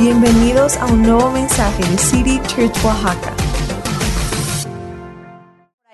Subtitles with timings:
[0.00, 3.34] Bienvenidos a un nuevo mensaje de City Church Oaxaca.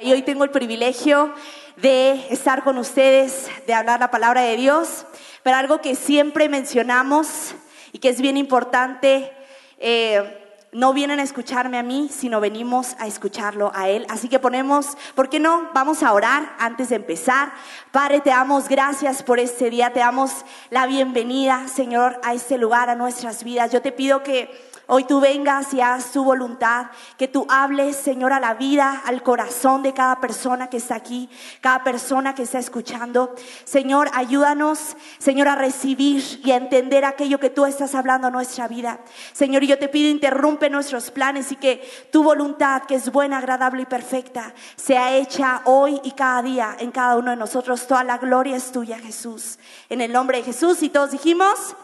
[0.00, 1.34] Y hoy tengo el privilegio
[1.76, 5.06] de estar con ustedes, de hablar la palabra de Dios,
[5.42, 7.56] pero algo que siempre mencionamos
[7.92, 9.32] y que es bien importante,
[9.78, 10.45] eh,
[10.76, 14.04] no vienen a escucharme a mí, sino venimos a escucharlo a Él.
[14.10, 15.70] Así que ponemos, ¿por qué no?
[15.72, 17.50] Vamos a orar antes de empezar.
[17.92, 22.90] Padre, te damos gracias por este día, te damos la bienvenida, Señor, a este lugar,
[22.90, 23.72] a nuestras vidas.
[23.72, 24.50] Yo te pido que
[24.88, 29.24] Hoy tú vengas y hagas tu voluntad, que tú hables, Señor, a la vida, al
[29.24, 31.28] corazón de cada persona que está aquí,
[31.60, 33.34] cada persona que está escuchando.
[33.64, 38.68] Señor, ayúdanos, Señor, a recibir y a entender aquello que tú estás hablando a nuestra
[38.68, 39.00] vida.
[39.32, 41.82] Señor, yo te pido, interrumpe nuestros planes y que
[42.12, 46.92] tu voluntad, que es buena, agradable y perfecta, sea hecha hoy y cada día en
[46.92, 47.88] cada uno de nosotros.
[47.88, 49.58] Toda la gloria es tuya, Jesús.
[49.88, 51.74] En el nombre de Jesús y todos dijimos...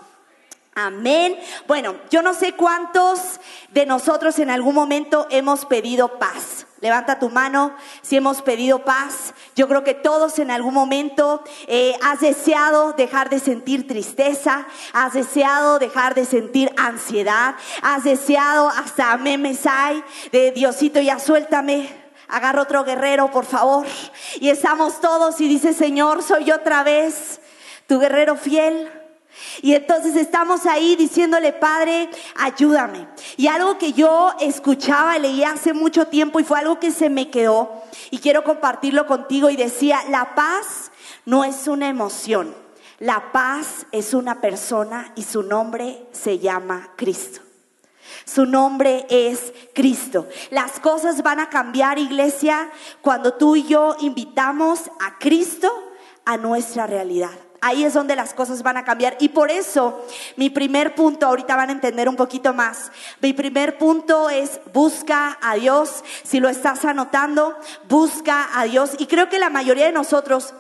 [0.75, 1.39] Amén.
[1.67, 3.41] Bueno, yo no sé cuántos
[3.71, 6.67] de nosotros en algún momento hemos pedido paz.
[6.81, 9.35] Levanta tu mano si hemos pedido paz.
[9.55, 15.13] Yo creo que todos en algún momento eh, has deseado dejar de sentir tristeza, has
[15.13, 21.89] deseado dejar de sentir ansiedad, has deseado hasta memes hay de Diosito ya suéltame,
[22.29, 23.87] agarra otro guerrero, por favor.
[24.41, 27.41] Y estamos todos y dice, Señor, soy otra vez
[27.87, 29.02] tu guerrero fiel.
[29.61, 33.09] Y entonces estamos ahí diciéndole, Padre, ayúdame.
[33.37, 37.31] Y algo que yo escuchaba, leía hace mucho tiempo y fue algo que se me
[37.31, 40.91] quedó y quiero compartirlo contigo y decía, la paz
[41.25, 42.55] no es una emoción,
[42.99, 47.41] la paz es una persona y su nombre se llama Cristo.
[48.25, 50.29] Su nombre es Cristo.
[50.51, 55.73] Las cosas van a cambiar, iglesia, cuando tú y yo invitamos a Cristo
[56.25, 57.33] a nuestra realidad
[57.63, 59.17] ahí es donde las cosas van a cambiar.
[59.21, 60.05] Y por eso
[60.37, 65.39] mi primer punto, ahorita van a entender un poquito más, mi primer punto es busca
[65.41, 66.05] a Dios.
[66.25, 67.57] Si lo estás anotando,
[67.89, 68.91] busca a Dios.
[68.99, 70.53] Y creo que la mayoría de nosotros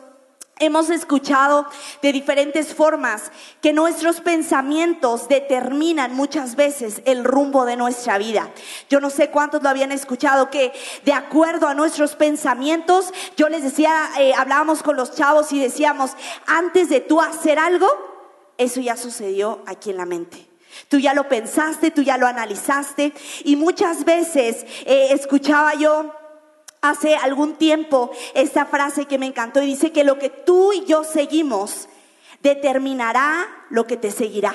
[0.59, 1.67] Hemos escuchado
[2.03, 8.51] de diferentes formas que nuestros pensamientos determinan muchas veces el rumbo de nuestra vida.
[8.89, 10.73] Yo no sé cuántos lo habían escuchado, que
[11.05, 16.12] de acuerdo a nuestros pensamientos, yo les decía, eh, hablábamos con los chavos y decíamos,
[16.47, 17.89] antes de tú hacer algo,
[18.59, 20.47] eso ya sucedió aquí en la mente.
[20.89, 23.12] Tú ya lo pensaste, tú ya lo analizaste
[23.45, 26.15] y muchas veces eh, escuchaba yo
[26.82, 30.84] hace algún tiempo esta frase que me encantó y dice que lo que tú y
[30.84, 31.88] yo seguimos
[32.43, 34.54] determinará lo que te seguirá.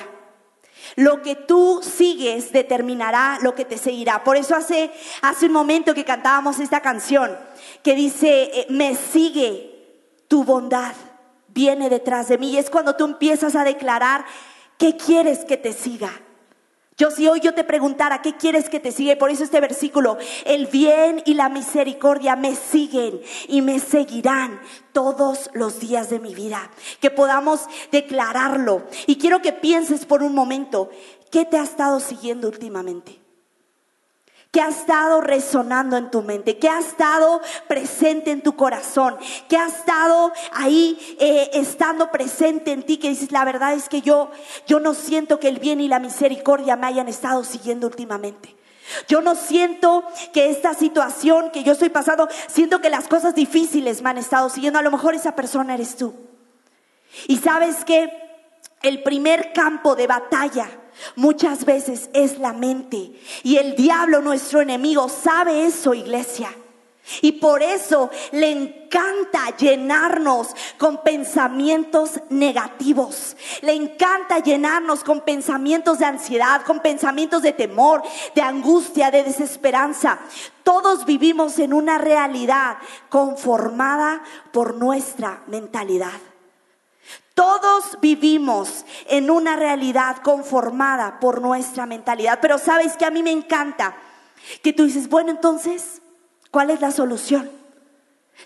[0.94, 4.24] Lo que tú sigues determinará lo que te seguirá.
[4.24, 4.90] Por eso hace,
[5.22, 7.36] hace un momento que cantábamos esta canción
[7.82, 9.74] que dice, eh, me sigue
[10.28, 10.94] tu bondad,
[11.48, 12.52] viene detrás de mí.
[12.52, 14.24] Y es cuando tú empiezas a declarar
[14.78, 16.12] qué quieres que te siga.
[16.98, 19.14] Yo si hoy yo te preguntara, ¿qué quieres que te siga?
[19.16, 24.60] Por eso este versículo, el bien y la misericordia me siguen y me seguirán
[24.92, 26.72] todos los días de mi vida.
[27.00, 28.82] Que podamos declararlo.
[29.06, 30.90] Y quiero que pienses por un momento,
[31.30, 33.27] ¿qué te ha estado siguiendo últimamente?
[34.58, 36.58] ¿Qué ha estado resonando en tu mente?
[36.58, 39.16] ¿Qué ha estado presente en tu corazón?
[39.48, 42.96] ¿Qué ha estado ahí eh, estando presente en ti?
[42.96, 44.32] Que dices, la verdad es que yo,
[44.66, 48.56] yo no siento que el bien y la misericordia me hayan estado siguiendo últimamente.
[49.06, 50.02] Yo no siento
[50.32, 54.50] que esta situación que yo estoy pasando, siento que las cosas difíciles me han estado
[54.50, 54.80] siguiendo.
[54.80, 56.16] A lo mejor esa persona eres tú.
[57.28, 58.12] Y sabes que
[58.82, 60.68] el primer campo de batalla
[61.16, 63.12] Muchas veces es la mente.
[63.42, 66.50] Y el diablo, nuestro enemigo, sabe eso, iglesia.
[67.22, 73.36] Y por eso le encanta llenarnos con pensamientos negativos.
[73.62, 78.02] Le encanta llenarnos con pensamientos de ansiedad, con pensamientos de temor,
[78.34, 80.18] de angustia, de desesperanza.
[80.62, 82.76] Todos vivimos en una realidad
[83.08, 84.22] conformada
[84.52, 86.27] por nuestra mentalidad.
[87.38, 93.30] Todos vivimos en una realidad conformada por nuestra mentalidad, pero sabes que a mí me
[93.30, 93.96] encanta
[94.60, 96.02] que tú dices, bueno, entonces,
[96.50, 97.48] ¿cuál es la solución?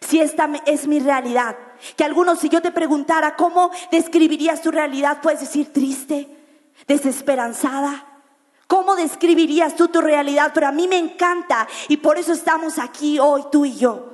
[0.03, 1.56] Si esta es mi realidad,
[1.97, 6.29] que algunos, si yo te preguntara cómo describirías tu realidad, puedes decir triste,
[6.87, 8.05] desesperanzada.
[8.67, 10.50] ¿Cómo describirías tú tu realidad?
[10.53, 14.12] Pero a mí me encanta y por eso estamos aquí hoy, tú y yo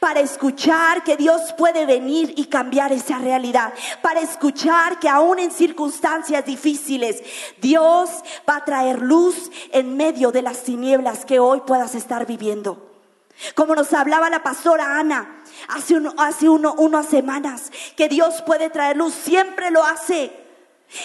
[0.00, 3.72] para escuchar que Dios puede venir y cambiar esa realidad,
[4.02, 7.22] para escuchar que aún en circunstancias difíciles
[7.60, 8.10] Dios
[8.48, 12.88] va a traer luz en medio de las tinieblas que hoy puedas estar viviendo.
[13.54, 19.14] Como nos hablaba la pastora Ana hace, hace unas semanas, que Dios puede traer luz,
[19.14, 20.32] siempre lo hace.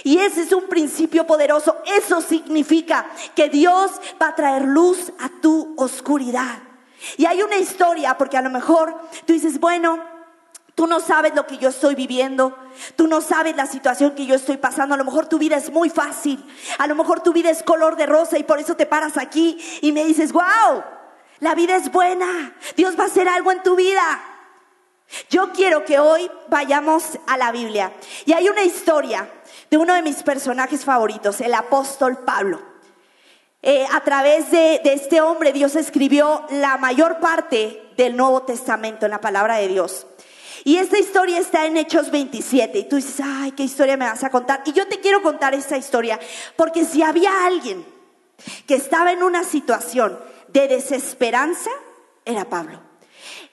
[0.04, 1.78] Y ese es un principio poderoso.
[1.86, 3.06] Eso significa
[3.36, 3.92] que Dios
[4.22, 6.73] va a traer luz a tu oscuridad.
[7.18, 8.96] Y hay una historia, porque a lo mejor
[9.26, 10.00] tú dices, bueno,
[10.76, 12.58] tú no sabes lo que yo estoy viviendo,
[12.96, 15.72] tú no sabes la situación que yo estoy pasando, a lo mejor tu vida es
[15.72, 16.44] muy fácil,
[16.78, 19.58] a lo mejor tu vida es color de rosa y por eso te paras aquí
[19.82, 20.84] y me dices, wow,
[21.40, 24.30] la vida es buena, Dios va a hacer algo en tu vida.
[25.30, 27.94] Yo quiero que hoy vayamos a la Biblia.
[28.26, 29.30] Y hay una historia
[29.70, 32.73] de uno de mis personajes favoritos, el apóstol Pablo.
[33.66, 39.12] Eh, a través de, este hombre Dios escribió la mayor parte del Nuevo Testamento en
[39.12, 40.06] la palabra de Dios.
[40.66, 42.78] Y esta historia está en Hechos 27.
[42.78, 44.64] Y tú dices, ay, ¿qué historia me vas a contar?
[44.66, 46.20] Y yo te quiero contar esta historia
[46.58, 47.86] porque si había alguien
[48.68, 50.20] que estaba en una situación
[50.50, 51.72] de desesperanza,
[52.26, 52.82] era Pablo.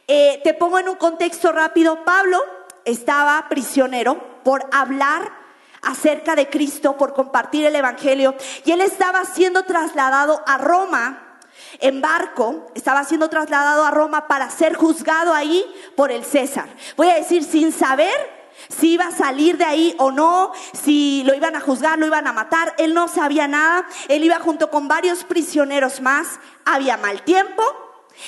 [0.08, 2.04] Eh, te pongo en un contexto rápido.
[2.04, 2.40] Pablo
[2.84, 5.39] estaba prisionero por hablar
[5.82, 8.34] acerca de Cristo, por compartir el Evangelio,
[8.64, 11.38] y él estaba siendo trasladado a Roma
[11.78, 15.64] en barco, estaba siendo trasladado a Roma para ser juzgado ahí
[15.96, 16.68] por el César.
[16.96, 21.34] Voy a decir sin saber si iba a salir de ahí o no, si lo
[21.34, 22.74] iban a juzgar, lo iban a matar.
[22.76, 23.86] Él no sabía nada.
[24.08, 26.38] Él iba junto con varios prisioneros más.
[26.66, 27.62] Había mal tiempo,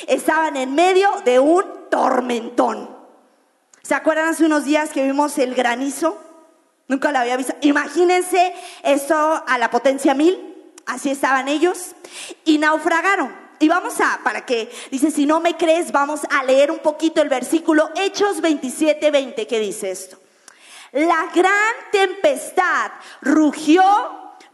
[0.07, 2.91] Estaban en medio de un tormentón.
[3.83, 6.19] ¿Se acuerdan hace unos días que vimos el granizo?
[6.93, 7.55] Nunca lo había visto.
[7.63, 8.53] Imagínense
[8.83, 10.55] eso a la potencia mil.
[10.85, 11.95] Así estaban ellos.
[12.45, 13.35] Y naufragaron.
[13.61, 17.23] Y vamos a, para que, dice, si no me crees, vamos a leer un poquito
[17.23, 20.19] el versículo Hechos 27, 20, que dice esto.
[20.93, 22.91] La gran tempestad
[23.23, 23.83] rugió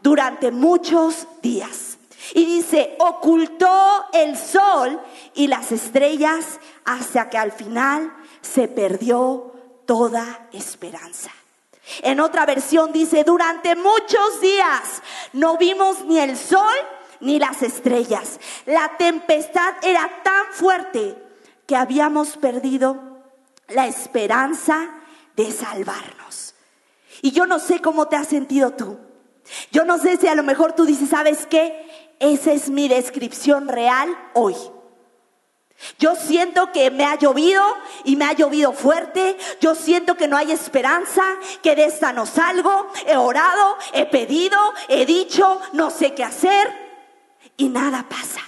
[0.01, 1.97] durante muchos días
[2.33, 4.97] y dice, ocultó el sol
[5.33, 6.45] y las estrellas
[6.85, 9.51] hasta que al final se perdió
[9.85, 11.31] toda esperanza.
[12.01, 15.01] En otra versión dice, durante muchos días
[15.33, 16.73] no vimos ni el sol
[17.19, 18.39] ni las estrellas.
[18.65, 21.15] La tempestad era tan fuerte
[21.65, 23.19] que habíamos perdido
[23.67, 24.89] la esperanza
[25.35, 26.55] de salvarnos.
[27.21, 28.97] Y yo no sé cómo te has sentido tú.
[29.71, 32.15] Yo no sé si a lo mejor tú dices, ¿sabes qué?
[32.19, 34.55] Esa es mi descripción real hoy.
[35.97, 37.63] Yo siento que me ha llovido
[38.03, 39.37] y me ha llovido fuerte.
[39.61, 41.23] Yo siento que no hay esperanza,
[41.61, 42.91] que de esta no salgo.
[43.05, 46.89] He orado, he pedido, he dicho, no sé qué hacer
[47.57, 48.41] y nada pasa.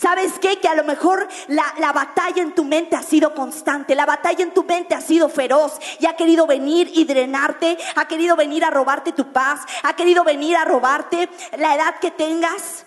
[0.00, 0.60] ¿Sabes qué?
[0.60, 4.44] Que a lo mejor la, la, batalla en tu mente ha sido constante, la batalla
[4.44, 8.64] en tu mente ha sido feroz y ha querido venir y drenarte, ha querido venir
[8.64, 11.28] a robarte tu paz, ha querido venir a robarte
[11.58, 12.86] la edad que tengas.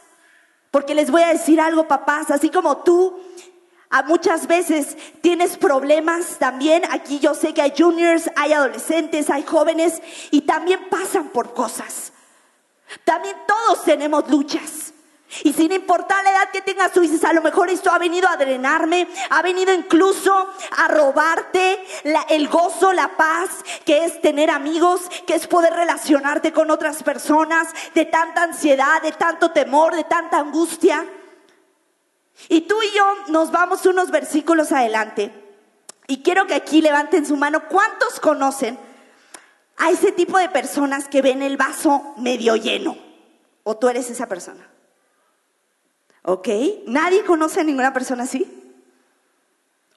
[0.71, 3.17] Porque les voy a decir algo, papás, así como tú
[4.03, 10.01] muchas veces tienes problemas también, aquí yo sé que hay juniors, hay adolescentes, hay jóvenes
[10.31, 12.11] y también pasan por cosas.
[13.03, 14.93] También todos tenemos luchas.
[15.43, 18.29] Y sin importar la edad que tengas, tú dices, a lo mejor esto ha venido
[18.29, 21.83] a drenarme, ha venido incluso a robarte
[22.29, 23.49] el gozo, la paz,
[23.85, 29.11] que es tener amigos, que es poder relacionarte con otras personas, de tanta ansiedad, de
[29.11, 31.05] tanto temor, de tanta angustia.
[32.49, 35.31] Y tú y yo nos vamos unos versículos adelante.
[36.07, 37.67] Y quiero que aquí levanten su mano.
[37.67, 38.77] ¿Cuántos conocen
[39.77, 42.97] a ese tipo de personas que ven el vaso medio lleno?
[43.63, 44.69] ¿O tú eres esa persona?
[46.23, 46.47] ¿Ok?
[46.87, 48.63] ¿Nadie conoce a ninguna persona así?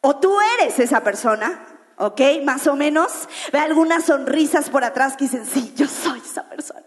[0.01, 1.67] ¿O tú eres esa persona?
[1.97, 2.21] ¿Ok?
[2.45, 3.29] Más o menos.
[3.53, 6.85] Ve algunas sonrisas por atrás que dicen, sí, yo soy esa persona.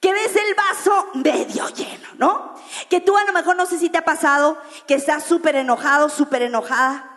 [0.00, 2.51] Que ves el vaso medio lleno, ¿no?
[2.88, 6.08] Que tú a lo mejor no sé si te ha pasado que estás súper enojado,
[6.08, 7.08] súper enojada.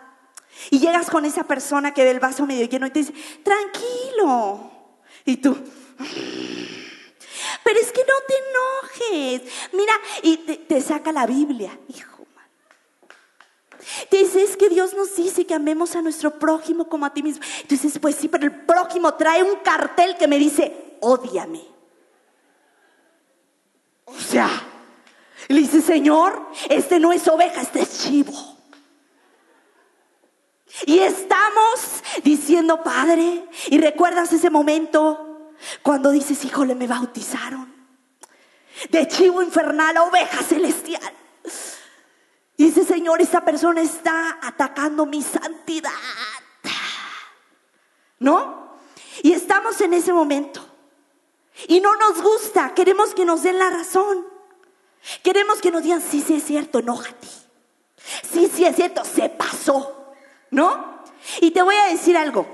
[0.70, 4.70] Y llegas con esa persona que ve el vaso medio lleno y te dice, tranquilo.
[5.24, 5.56] Y tú,
[7.64, 9.52] pero es que no te enojes.
[9.72, 9.92] Mira,
[10.22, 12.26] y te, saca la Biblia, hijo.
[14.10, 17.22] Te dice, es que Dios nos dice que amemos a nuestro prójimo como a ti
[17.22, 17.44] mismo.
[17.62, 21.62] Tú dices, pues sí, pero el prójimo trae un cartel que me dice, ódiame.
[24.04, 24.48] O sea,
[25.48, 28.56] le dice, Señor, este no es oveja, este es chivo.
[30.84, 37.74] Y estamos diciendo, Padre, y recuerdas ese momento cuando dices, híjole, me bautizaron.
[38.90, 41.12] De chivo infernal a oveja celestial.
[42.58, 45.90] Y dice, Señor, esta persona está atacando mi santidad.
[48.18, 48.76] ¿No?
[49.22, 50.66] Y estamos en ese momento.
[51.68, 52.74] Y no nos gusta.
[52.74, 54.35] Queremos que nos den la razón.
[55.22, 57.28] Queremos que nos digan, sí, sí es cierto, enójate.
[58.32, 60.14] Sí, sí es cierto, se pasó.
[60.50, 61.02] ¿No?
[61.40, 62.46] Y te voy a decir algo.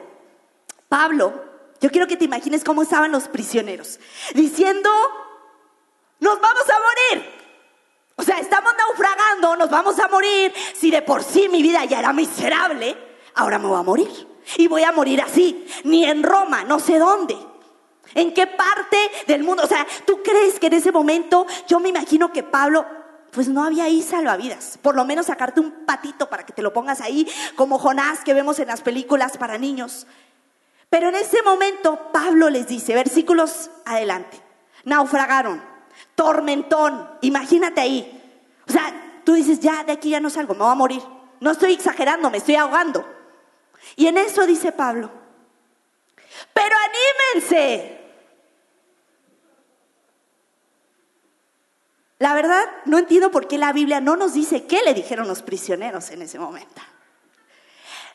[0.89, 3.99] Pablo Yo quiero que te imagines cómo estaban los prisioneros,
[4.35, 4.89] diciendo,
[6.21, 7.43] nos vamos a morir.
[8.15, 10.53] O sea, estamos naufragando, nos vamos a morir.
[10.79, 12.97] Si de por sí mi vida ya era miserable,
[13.35, 14.29] ahora me voy a morir.
[14.59, 17.37] Y voy a morir así, ni en Roma, no sé dónde.
[18.15, 19.63] ¿En qué parte del mundo?
[19.65, 22.85] O sea, ¿tú crees que en ese momento yo me imagino que Pablo,
[23.31, 24.79] pues no había ahí salvavidas?
[24.83, 28.35] Por lo menos sacarte un patito para que te lo pongas ahí, como Jonás que
[28.35, 30.07] vemos en las películas para niños.
[30.91, 34.39] Pero en ese momento Pablo les dice, versículos adelante,
[34.85, 35.63] naufragaron,
[36.15, 38.19] tormentón, imagínate ahí.
[38.69, 41.03] O sea, tú dices, ya de aquí ya no salgo, me voy a morir.
[41.41, 43.05] No estoy exagerando, me estoy ahogando.
[43.97, 45.11] Y en eso dice Pablo,
[46.53, 46.75] pero
[47.35, 47.99] anímense.
[52.19, 55.43] La verdad, no entiendo por qué la Biblia no nos dice qué le dijeron los
[55.43, 56.81] prisioneros en ese momento.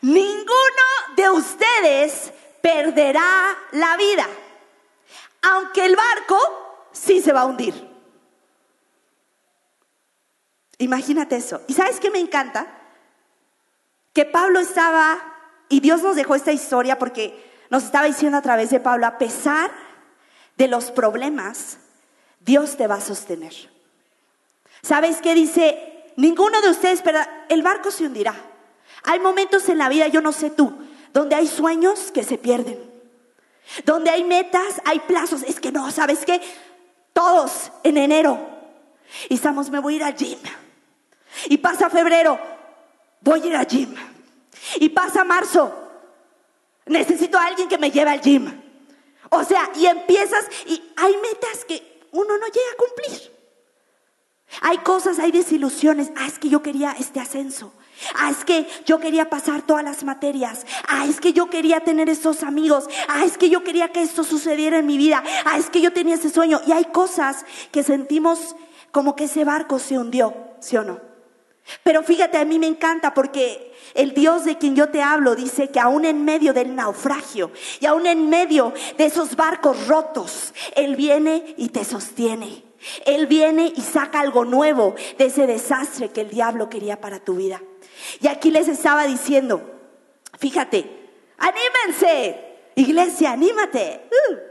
[0.01, 0.86] Ninguno
[1.17, 2.31] de ustedes
[2.62, 4.25] perderá la vida,
[5.41, 6.38] aunque el barco
[6.93, 7.74] sí se va a hundir.
[10.77, 11.62] Imagínate eso.
[11.67, 12.67] ¿Y sabes qué me encanta?
[14.13, 15.19] Que Pablo estaba,
[15.69, 19.17] y Dios nos dejó esta historia porque nos estaba diciendo a través de Pablo, a
[19.17, 19.71] pesar
[20.57, 21.77] de los problemas,
[22.39, 23.53] Dios te va a sostener.
[24.81, 26.12] ¿Sabes qué dice?
[26.15, 27.19] Ninguno de ustedes, pero
[27.50, 28.33] el barco se hundirá.
[29.03, 30.74] Hay momentos en la vida, yo no sé tú,
[31.13, 32.79] donde hay sueños que se pierden.
[33.86, 35.43] Donde hay metas, hay plazos.
[35.43, 36.41] Es que no, ¿sabes qué?
[37.13, 38.39] Todos en enero.
[39.29, 40.39] Y estamos, me voy a ir al gym.
[41.45, 42.39] Y pasa febrero,
[43.21, 43.93] voy a ir al gym.
[44.79, 45.87] Y pasa marzo,
[46.88, 48.62] necesito a alguien que me lleve al gym.
[49.29, 53.38] O sea, y empiezas, y hay metas que uno no llega a cumplir.
[54.62, 56.12] Hay cosas, hay desilusiones.
[56.15, 57.74] Ah, es que yo quería este ascenso.
[58.15, 60.65] Ah, es que yo quería pasar todas las materias.
[60.88, 62.88] Ah, es que yo quería tener esos amigos.
[63.08, 65.24] Ah, es que yo quería que esto sucediera en mi vida.
[65.46, 66.62] Ah, es que yo tenía ese sueño.
[66.65, 68.56] Y hay cosas que sentimos
[68.91, 71.07] como que ese barco se hundió, ¿sí o no?
[71.83, 75.69] Pero fíjate, a mí me encanta porque el Dios de quien yo te hablo dice
[75.69, 80.95] que aún en medio del naufragio y aún en medio de esos barcos rotos, Él
[80.95, 82.63] viene y te sostiene.
[83.05, 87.36] Él viene y saca algo nuevo de ese desastre que el diablo quería para tu
[87.36, 87.62] vida.
[88.21, 89.62] Y aquí les estaba diciendo,
[90.38, 90.89] fíjate,
[91.38, 92.39] anímense,
[92.75, 94.07] iglesia, anímate.
[94.29, 94.47] Uh.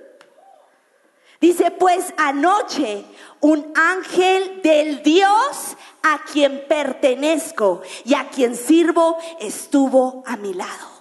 [1.40, 3.04] Dice, pues anoche
[3.40, 10.96] un ángel del Dios a quien pertenezco y a quien sirvo estuvo a mi lado.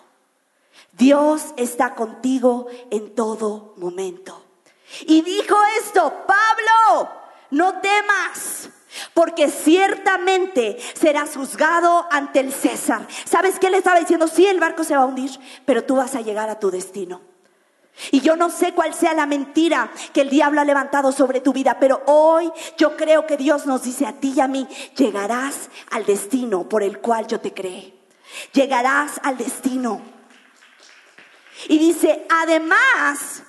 [0.91, 4.43] Dios está contigo en todo momento.
[5.01, 7.09] Y dijo esto, Pablo,
[7.51, 8.69] no temas,
[9.13, 13.07] porque ciertamente serás juzgado ante el César.
[13.25, 14.27] ¿Sabes qué le estaba diciendo?
[14.27, 15.31] Sí, el barco se va a hundir,
[15.65, 17.34] pero tú vas a llegar a tu destino.
[18.11, 21.53] Y yo no sé cuál sea la mentira que el diablo ha levantado sobre tu
[21.53, 25.69] vida, pero hoy yo creo que Dios nos dice a ti y a mí, llegarás
[25.91, 27.93] al destino por el cual yo te creé.
[28.53, 30.01] Llegarás al destino.
[31.69, 33.43] Y dice, además,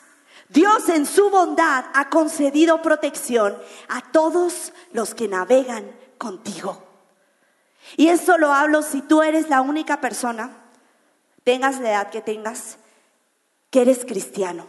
[0.48, 6.84] Dios en su bondad ha concedido protección a todos los que navegan contigo.
[7.96, 10.50] Y esto lo hablo si tú eres la única persona,
[11.44, 12.78] tengas la edad que tengas,
[13.70, 14.66] que eres cristiano.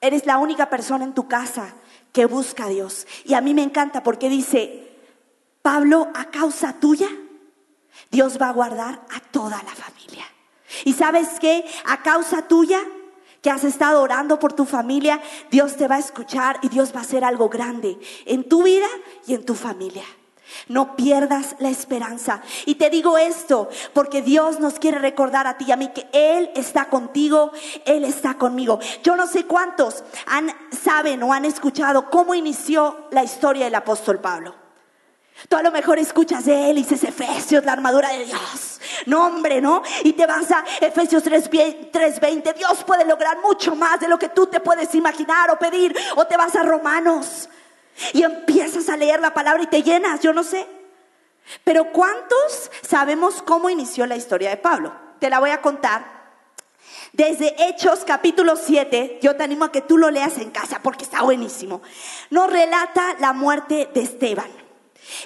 [0.00, 1.74] Eres la única persona en tu casa
[2.12, 3.06] que busca a Dios.
[3.24, 4.88] Y a mí me encanta porque dice,
[5.62, 7.08] Pablo, a causa tuya,
[8.10, 10.24] Dios va a guardar a toda la familia.
[10.84, 12.80] Y sabes qué, a causa tuya,
[13.42, 15.20] que has estado orando por tu familia,
[15.50, 18.88] Dios te va a escuchar y Dios va a hacer algo grande en tu vida
[19.26, 20.04] y en tu familia.
[20.68, 22.42] No pierdas la esperanza.
[22.64, 26.08] Y te digo esto porque Dios nos quiere recordar a ti y a mí que
[26.12, 27.52] Él está contigo,
[27.84, 28.78] Él está conmigo.
[29.02, 34.20] Yo no sé cuántos han, saben o han escuchado cómo inició la historia del apóstol
[34.20, 34.54] Pablo.
[35.48, 38.80] Tú a lo mejor escuchas de él y dices Efesios, la armadura de Dios.
[39.04, 39.82] No, hombre, ¿no?
[40.02, 42.54] Y te vas a Efesios 3:20.
[42.54, 45.94] Dios puede lograr mucho más de lo que tú te puedes imaginar o pedir.
[46.16, 47.50] O te vas a Romanos
[48.12, 50.66] y empiezas a leer la palabra y te llenas, yo no sé.
[51.64, 54.92] Pero ¿cuántos sabemos cómo inició la historia de Pablo?
[55.18, 56.16] Te la voy a contar.
[57.12, 61.04] Desde Hechos capítulo 7, yo te animo a que tú lo leas en casa porque
[61.04, 61.82] está buenísimo.
[62.30, 64.50] Nos relata la muerte de Esteban.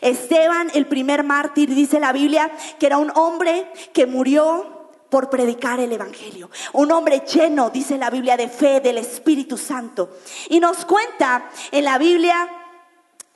[0.00, 5.80] Esteban, el primer mártir, dice la Biblia, que era un hombre que murió por predicar
[5.80, 6.50] el Evangelio.
[6.72, 10.16] Un hombre lleno, dice la Biblia, de fe del Espíritu Santo.
[10.48, 12.48] Y nos cuenta en la Biblia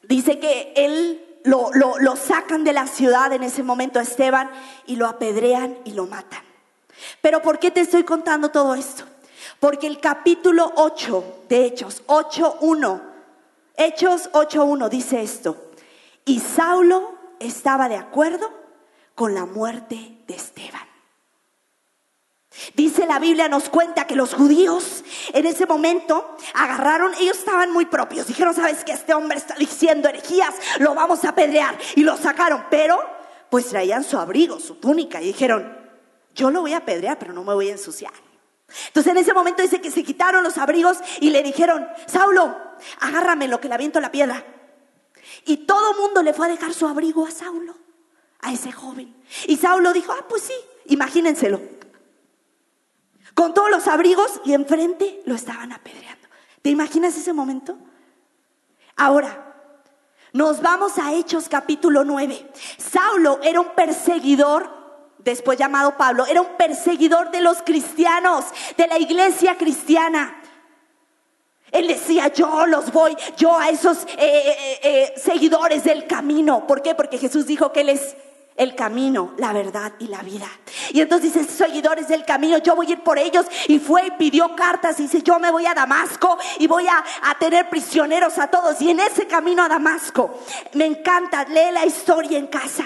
[0.09, 4.51] Dice que él lo, lo, sacan de la ciudad en ese momento a Esteban
[4.87, 6.43] y lo apedrean y lo matan.
[7.21, 9.05] Pero ¿por qué te estoy contando todo esto?
[9.61, 13.01] Porque el capítulo 8 de Hechos, 8.1,
[13.77, 15.57] Hechos 8.1 dice esto.
[16.25, 18.51] Y Saulo estaba de acuerdo
[19.15, 20.14] con la muerte.
[22.75, 27.87] Dice la Biblia, nos cuenta que los judíos en ese momento agarraron, ellos estaban muy
[27.87, 32.17] propios, dijeron, sabes que este hombre está diciendo herejías, lo vamos a apedrear y lo
[32.17, 32.99] sacaron, pero
[33.51, 35.77] pues traían su abrigo, su túnica y dijeron,
[36.35, 38.13] yo lo voy a apedrear, pero no me voy a ensuciar.
[38.87, 42.57] Entonces en ese momento dice que se quitaron los abrigos y le dijeron, Saulo,
[43.01, 44.45] agárrame lo que le aviento la piedra.
[45.45, 47.75] Y todo mundo le fue a dejar su abrigo a Saulo,
[48.41, 49.15] a ese joven.
[49.47, 50.55] Y Saulo dijo, ah, pues sí,
[50.87, 51.61] imagínenselo.
[53.35, 56.29] Con todos los abrigos y enfrente lo estaban apedreando.
[56.63, 57.77] ¿Te imaginas ese momento?
[58.97, 59.55] Ahora,
[60.33, 62.51] nos vamos a Hechos capítulo 9.
[62.79, 64.69] Saulo era un perseguidor,
[65.19, 70.41] después llamado Pablo, era un perseguidor de los cristianos, de la iglesia cristiana.
[71.73, 76.69] Él decía, yo los voy, yo a esos eh, eh, eh, seguidores del camino.
[76.69, 76.95] ¿Por qué?
[76.95, 78.17] Porque Jesús dijo que Él es
[78.57, 80.49] el camino, la verdad y la vida.
[80.91, 83.47] Y entonces dice, seguidores del camino, yo voy a ir por ellos.
[83.67, 87.05] Y fue y pidió cartas y dice, yo me voy a Damasco y voy a,
[87.23, 88.81] a, tener prisioneros a todos.
[88.81, 90.39] Y en ese camino a Damasco,
[90.75, 92.85] me encanta, lee la historia en casa.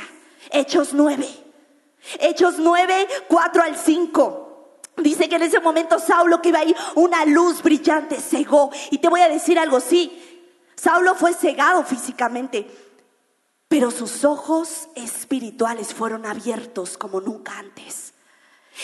[0.50, 1.26] Hechos 9.
[2.20, 4.44] Hechos 9, 4 al 5.
[4.96, 8.70] Dice que en ese momento Saulo que iba ahí, una luz brillante cegó.
[8.90, 12.87] Y te voy a decir algo, sí, Saulo fue cegado físicamente
[13.68, 18.14] pero sus ojos espirituales fueron abiertos como nunca antes.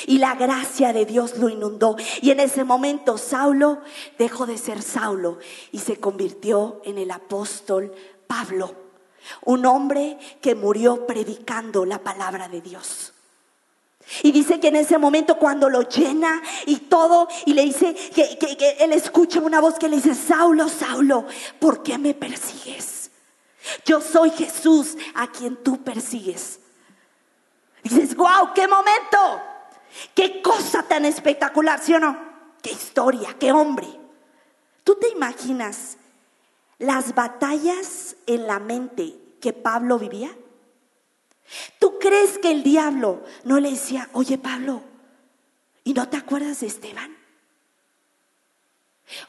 [0.06, 1.96] Y la gracia de Dios lo inundó.
[2.20, 3.78] Y en ese momento Saulo
[4.18, 5.38] dejó de ser Saulo
[5.72, 7.92] y se convirtió en el apóstol
[8.26, 8.74] Pablo,
[9.42, 13.12] un hombre que murió predicando la palabra de Dios.
[14.22, 18.76] Y dice que en ese momento cuando lo llena y todo, y le dice que,
[18.80, 21.24] él escucha una voz que le dice, Saulo, Saulo,
[21.58, 22.93] ¿por qué me persigues?
[23.84, 26.60] Yo soy Jesús a quien tú persigues.
[27.82, 29.42] dices, wow, qué momento,
[30.14, 32.18] qué cosa tan espectacular, ¿sí o no?
[32.62, 33.86] Qué historia, qué hombre.
[34.84, 35.96] ¿Tú te imaginas
[36.78, 40.34] las batallas en la mente que Pablo vivía?
[41.78, 44.82] ¿Tú crees que el diablo no le decía, oye Pablo,
[45.84, 47.16] ¿y no te acuerdas de Esteban?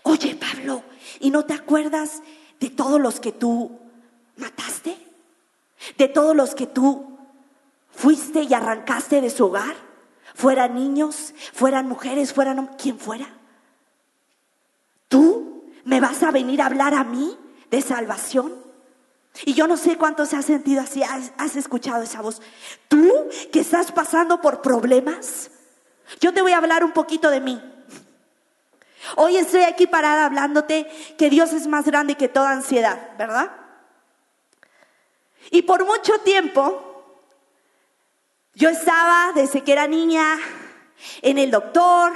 [0.04, 0.84] Oye Pablo,
[1.20, 2.22] ¿y no te acuerdas
[2.60, 3.85] de todos los que tú
[4.38, 4.98] mataste?
[5.98, 7.18] ¿De todos los que tú
[7.92, 9.76] fuiste y arrancaste de su hogar?
[10.34, 13.28] Fueran niños, fueran mujeres, fueran quien fuera.
[15.08, 17.38] ¿Tú me vas a venir a hablar a mí
[17.72, 18.54] de salvación?
[19.44, 22.42] Y yo no sé cuánto se ha sentido así, has, has, escuchado esa voz.
[22.88, 23.12] Tú
[23.52, 25.52] que estás pasando por problemas,
[26.22, 27.62] yo te voy a hablar un poquito de mí.
[29.18, 33.52] Hoy estoy aquí parada hablándote que Dios es más grande que toda ansiedad, ¿verdad?
[35.52, 36.86] Y por mucho tiempo,
[38.54, 40.38] yo estaba desde que era niña
[41.22, 42.14] en el doctor,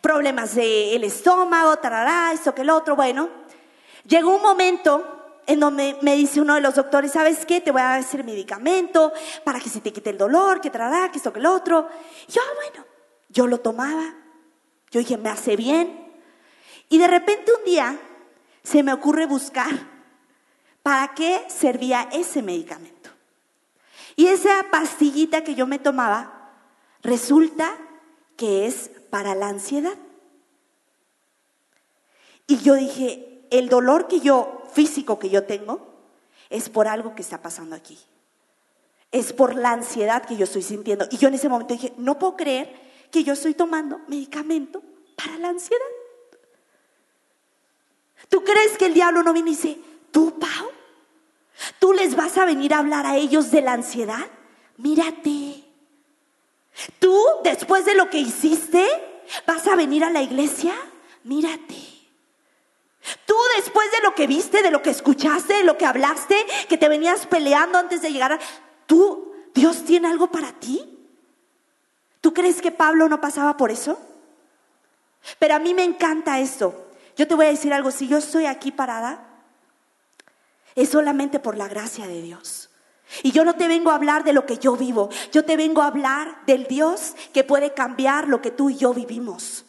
[0.00, 2.96] problemas del estómago, tarará, esto que el otro.
[2.96, 3.28] Bueno,
[4.06, 7.60] llegó un momento en donde me dice uno de los doctores, ¿sabes qué?
[7.60, 9.12] Te voy a hacer medicamento
[9.44, 11.88] para que se te quite el dolor, que tarará, que esto que el otro.
[12.28, 12.86] yo, ah, bueno,
[13.28, 14.14] yo lo tomaba.
[14.90, 16.14] Yo dije, me hace bien.
[16.88, 17.98] Y de repente un día
[18.62, 19.95] se me ocurre buscar
[20.86, 23.10] ¿Para qué servía ese medicamento?
[24.14, 26.52] Y esa pastillita que yo me tomaba
[27.02, 27.76] resulta
[28.36, 29.98] que es para la ansiedad.
[32.46, 35.92] Y yo dije, el dolor que yo, físico que yo tengo,
[36.50, 37.98] es por algo que está pasando aquí.
[39.10, 41.08] Es por la ansiedad que yo estoy sintiendo.
[41.10, 42.72] Y yo en ese momento dije, no puedo creer
[43.10, 44.84] que yo estoy tomando medicamento
[45.16, 45.84] para la ansiedad.
[48.28, 49.80] ¿Tú crees que el diablo no viene y dice,
[50.12, 50.75] tú, Pau,
[51.78, 54.26] ¿Tú les vas a venir a hablar a ellos de la ansiedad?
[54.76, 55.64] Mírate.
[56.98, 58.86] ¿Tú, después de lo que hiciste,
[59.46, 60.74] vas a venir a la iglesia?
[61.24, 61.76] Mírate.
[63.24, 66.36] Tú, después de lo que viste, de lo que escuchaste, de lo que hablaste,
[66.68, 68.38] que te venías peleando antes de llegar.
[68.86, 70.98] ¿tú, Dios tiene algo para ti?
[72.20, 73.98] ¿Tú crees que Pablo no pasaba por eso?
[75.38, 76.88] Pero a mí me encanta esto.
[77.16, 79.25] Yo te voy a decir algo, si yo estoy aquí parada,
[80.76, 82.70] es solamente por la gracia de Dios.
[83.22, 85.82] Y yo no te vengo a hablar de lo que yo vivo, yo te vengo
[85.82, 89.66] a hablar del Dios que puede cambiar lo que tú y yo vivimos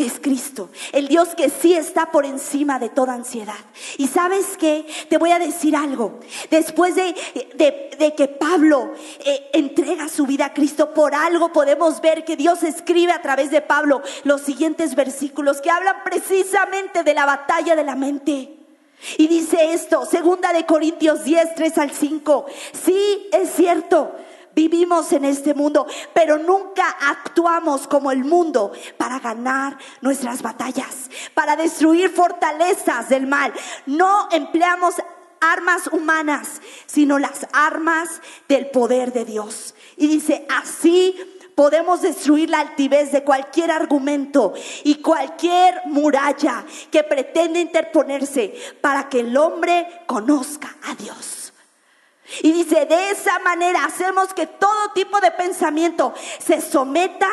[0.00, 3.58] que es Cristo, el Dios que sí está por encima de toda ansiedad.
[3.98, 7.14] Y sabes qué, te voy a decir algo, después de,
[8.16, 13.12] que Pablo eh, entrega su vida a Cristo, por algo podemos ver que Dios escribe
[13.12, 17.94] a través de Pablo los siguientes versículos que hablan precisamente de la batalla de la
[17.94, 18.59] mente.
[19.16, 22.46] Y dice esto, segunda de Corintios 10, 3 al 5.
[22.84, 24.14] Sí, es cierto,
[24.54, 31.56] vivimos en este mundo, pero nunca actuamos como el mundo para ganar nuestras batallas, para
[31.56, 33.52] destruir fortalezas del mal.
[33.86, 34.96] No empleamos
[35.40, 39.74] armas humanas, sino las armas del poder de Dios.
[39.96, 41.16] Y dice, así
[41.60, 49.20] podemos destruir la altivez de cualquier argumento y cualquier muralla que pretende interponerse para que
[49.20, 51.52] el hombre conozca a Dios.
[52.40, 57.28] Y dice, de esa manera hacemos que todo tipo de pensamiento se someta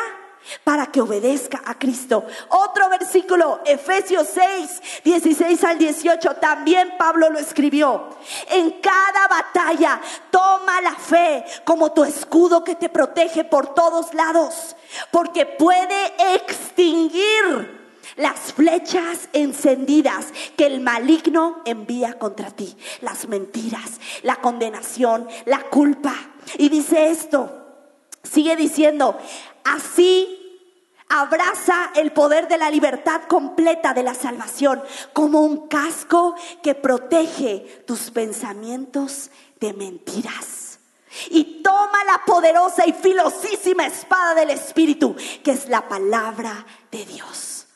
[0.64, 2.26] para que obedezca a Cristo.
[2.48, 8.08] Otro versículo, Efesios 6, 16 al 18, también Pablo lo escribió.
[8.50, 14.76] En cada batalla toma la fe como tu escudo que te protege por todos lados,
[15.10, 17.78] porque puede extinguir
[18.16, 26.14] las flechas encendidas que el maligno envía contra ti, las mentiras, la condenación, la culpa.
[26.56, 27.66] Y dice esto,
[28.22, 29.16] sigue diciendo,
[29.64, 30.37] así
[31.08, 37.82] abraza el poder de la libertad completa de la salvación como un casco que protege
[37.86, 40.80] tus pensamientos de mentiras.
[41.30, 47.66] Y toma la poderosa y filosísima espada del Espíritu, que es la palabra de Dios.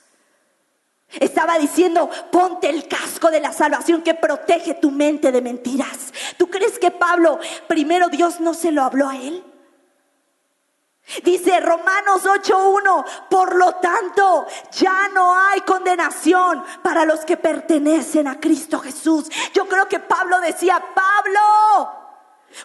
[1.18, 6.12] Estaba diciendo, ponte el casco de la salvación que protege tu mente de mentiras.
[6.36, 9.42] ¿Tú crees que Pablo, primero Dios no se lo habló a él?
[11.22, 18.40] Dice Romanos 8.1, por lo tanto, ya no hay condenación para los que pertenecen a
[18.40, 19.29] Cristo Jesús.
[19.53, 22.01] Yo creo que Pablo decía, Pablo,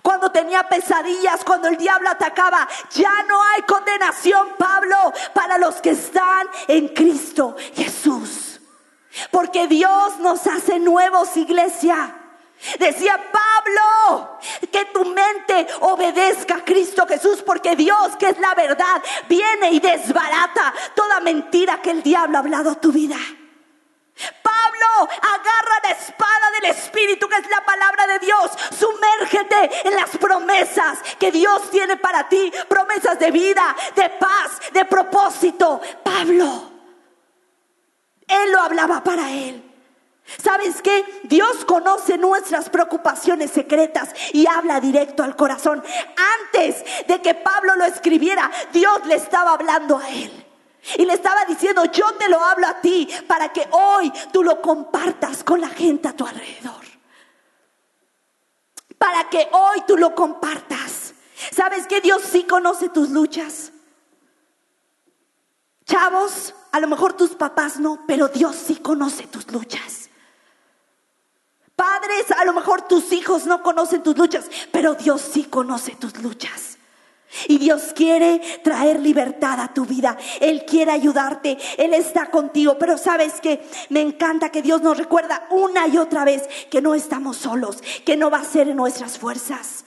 [0.01, 5.91] cuando tenía pesadillas, cuando el diablo atacaba, ya no hay condenación, Pablo, para los que
[5.91, 8.61] están en Cristo Jesús.
[9.31, 12.26] Porque Dios nos hace nuevos, iglesia.
[12.79, 14.39] Decía Pablo,
[14.71, 19.79] que tu mente obedezca a Cristo Jesús, porque Dios, que es la verdad, viene y
[19.79, 23.17] desbarata toda mentira que el diablo ha hablado a tu vida.
[24.41, 28.51] Pablo, agarra la espada del Espíritu, que es la palabra de Dios.
[28.77, 32.51] Sumérgete en las promesas que Dios tiene para ti.
[32.67, 35.79] Promesas de vida, de paz, de propósito.
[36.03, 36.71] Pablo,
[38.27, 39.66] él lo hablaba para él.
[40.43, 41.05] ¿Sabes qué?
[41.23, 45.81] Dios conoce nuestras preocupaciones secretas y habla directo al corazón.
[46.43, 50.45] Antes de que Pablo lo escribiera, Dios le estaba hablando a él.
[50.97, 54.61] Y le estaba diciendo, yo te lo hablo a ti para que hoy tú lo
[54.61, 56.85] compartas con la gente a tu alrededor.
[58.97, 61.13] Para que hoy tú lo compartas.
[61.51, 63.71] ¿Sabes que Dios sí conoce tus luchas?
[65.85, 70.06] Chavos, a lo mejor tus papás no, pero Dios sí conoce tus luchas.
[71.77, 76.17] Padres, a lo mejor tus hijos no conocen tus luchas, pero Dios sí conoce tus
[76.23, 76.79] luchas.
[77.47, 80.17] Y Dios quiere traer libertad a tu vida.
[80.39, 81.55] Él quiere ayudarte.
[81.77, 82.77] Él está contigo.
[82.79, 86.95] Pero sabes que me encanta que Dios nos recuerda una y otra vez que no
[86.95, 89.85] estamos solos, que no va a ser en nuestras fuerzas.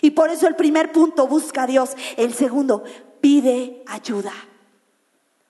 [0.00, 1.90] Y por eso el primer punto, busca a Dios.
[2.16, 2.82] El segundo,
[3.20, 4.32] pide ayuda.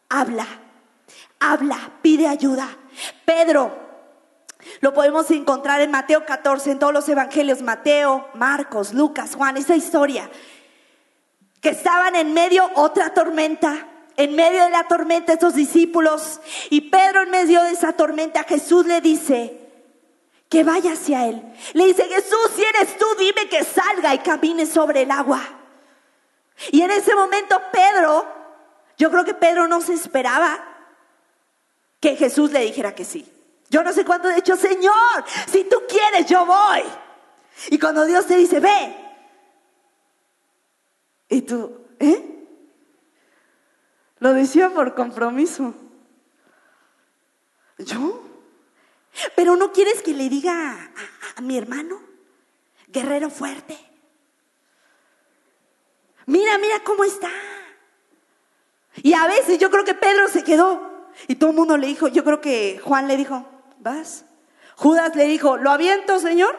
[0.09, 0.49] Habla,
[1.38, 2.77] habla, pide ayuda.
[3.25, 3.86] Pedro
[4.81, 9.76] lo podemos encontrar en Mateo 14, en todos los evangelios, Mateo, Marcos, Lucas, Juan, esa
[9.76, 10.31] historia.
[11.61, 17.22] Que estaban en medio otra tormenta, en medio de la tormenta estos discípulos, y Pedro
[17.22, 19.61] en medio de esa tormenta, Jesús le dice
[20.48, 21.42] que vaya hacia él.
[21.72, 25.42] Le dice, Jesús, si eres tú, dime que salga y camine sobre el agua.
[26.70, 28.26] Y en ese momento Pedro,
[28.96, 30.59] yo creo que Pedro no se esperaba
[32.00, 33.31] que Jesús le dijera que sí.
[33.68, 36.83] Yo no sé cuándo he dicho, Señor, si tú quieres, yo voy.
[37.70, 38.94] Y cuando Dios te dice, ve.
[41.29, 42.48] Y tú, ¿eh?
[44.18, 45.74] Lo decía por compromiso.
[47.79, 48.22] ¿Yo?
[49.35, 52.00] Pero no quieres que le diga a, a mi hermano,
[52.88, 53.76] guerrero fuerte.
[56.26, 57.31] Mira, mira cómo está.
[59.02, 61.11] Y a veces yo creo que Pedro se quedó.
[61.29, 63.56] Y todo el mundo le dijo, yo creo que Juan le dijo,
[64.77, 66.57] Judas le dijo, ¿lo aviento, Señor?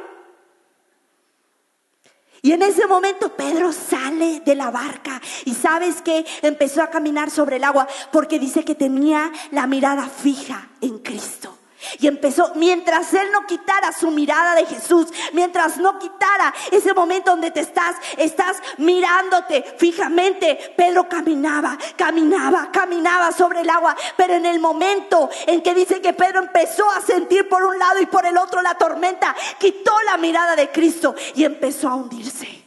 [2.42, 7.30] Y en ese momento Pedro sale de la barca y sabes que empezó a caminar
[7.30, 11.57] sobre el agua porque dice que tenía la mirada fija en Cristo.
[12.00, 17.32] Y empezó, mientras él no quitara su mirada de Jesús, mientras no quitara ese momento
[17.32, 23.96] donde te estás, estás mirándote fijamente, Pedro caminaba, caminaba, caminaba sobre el agua.
[24.16, 28.02] Pero en el momento en que dice que Pedro empezó a sentir por un lado
[28.02, 32.67] y por el otro la tormenta, quitó la mirada de Cristo y empezó a hundirse.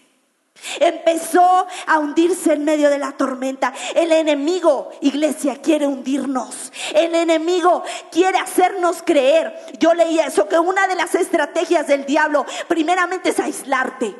[0.78, 3.72] Empezó a hundirse en medio de la tormenta.
[3.94, 6.72] El enemigo, iglesia, quiere hundirnos.
[6.94, 9.54] El enemigo quiere hacernos creer.
[9.78, 14.14] Yo leí eso, que una de las estrategias del diablo primeramente es aislarte.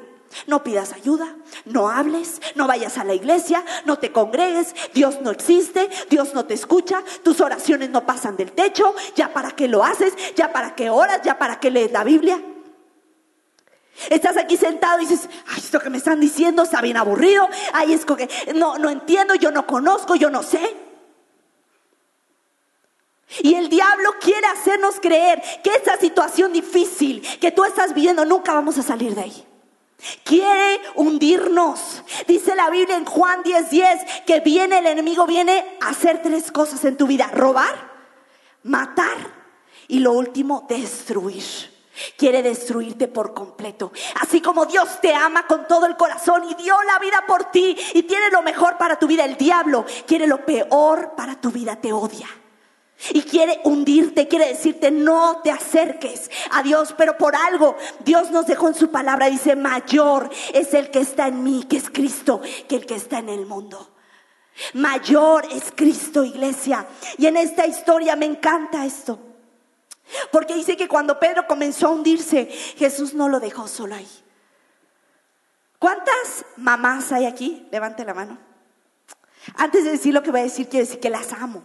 [0.47, 5.33] No pidas ayuda, no hables, no vayas a la iglesia, no te congregues, Dios no
[5.33, 9.83] existe, Dios no te escucha, tus oraciones no pasan del techo, ya para qué lo
[9.83, 12.41] haces, ya para qué oras, ya para qué lees la Biblia.
[14.09, 17.93] Estás aquí sentado y dices, ay, esto que me están diciendo está bien aburrido, ay,
[17.93, 20.77] es que no, no entiendo, yo no conozco, yo no sé.
[23.43, 28.55] Y el diablo quiere hacernos creer que esta situación difícil que tú estás viviendo nunca
[28.55, 29.47] vamos a salir de ahí.
[30.25, 32.03] Quiere hundirnos.
[32.27, 36.51] Dice la Biblia en Juan 10:10 10, que viene el enemigo, viene a hacer tres
[36.51, 37.31] cosas en tu vida.
[37.33, 37.91] Robar,
[38.63, 39.17] matar
[39.87, 41.70] y lo último, destruir.
[42.17, 43.93] Quiere destruirte por completo.
[44.21, 47.77] Así como Dios te ama con todo el corazón y dio la vida por ti
[47.95, 51.77] y tiene lo mejor para tu vida, el diablo quiere lo peor para tu vida,
[51.77, 52.29] te odia.
[53.13, 58.47] Y quiere hundirte, quiere decirte no te acerques a Dios, pero por algo Dios nos
[58.47, 62.43] dejó en su palabra, dice, mayor es el que está en mí, que es Cristo,
[62.69, 63.95] que el que está en el mundo.
[64.75, 66.87] Mayor es Cristo, iglesia.
[67.17, 69.19] Y en esta historia me encanta esto.
[70.33, 72.47] Porque dice que cuando Pedro comenzó a hundirse,
[72.77, 74.09] Jesús no lo dejó solo ahí.
[75.79, 77.67] ¿Cuántas mamás hay aquí?
[77.71, 78.39] Levante la mano.
[79.57, 81.63] Antes de decir lo que voy a decir, quiero decir que las amo.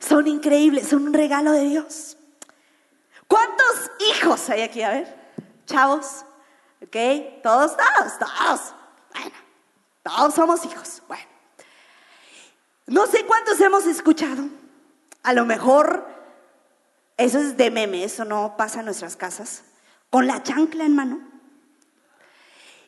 [0.00, 2.16] Son increíbles, son un regalo de Dios.
[3.28, 4.82] ¿Cuántos hijos hay aquí?
[4.82, 5.16] A ver,
[5.66, 6.24] chavos,
[6.82, 7.42] ¿ok?
[7.42, 8.74] Todos, todos, todos.
[9.14, 9.36] Bueno,
[10.02, 11.02] todos somos hijos.
[11.06, 11.24] Bueno,
[12.86, 14.48] no sé cuántos hemos escuchado.
[15.22, 16.19] A lo mejor
[17.20, 19.62] eso es de meme, eso no pasa en nuestras casas.
[20.08, 21.20] Con la chancla en mano.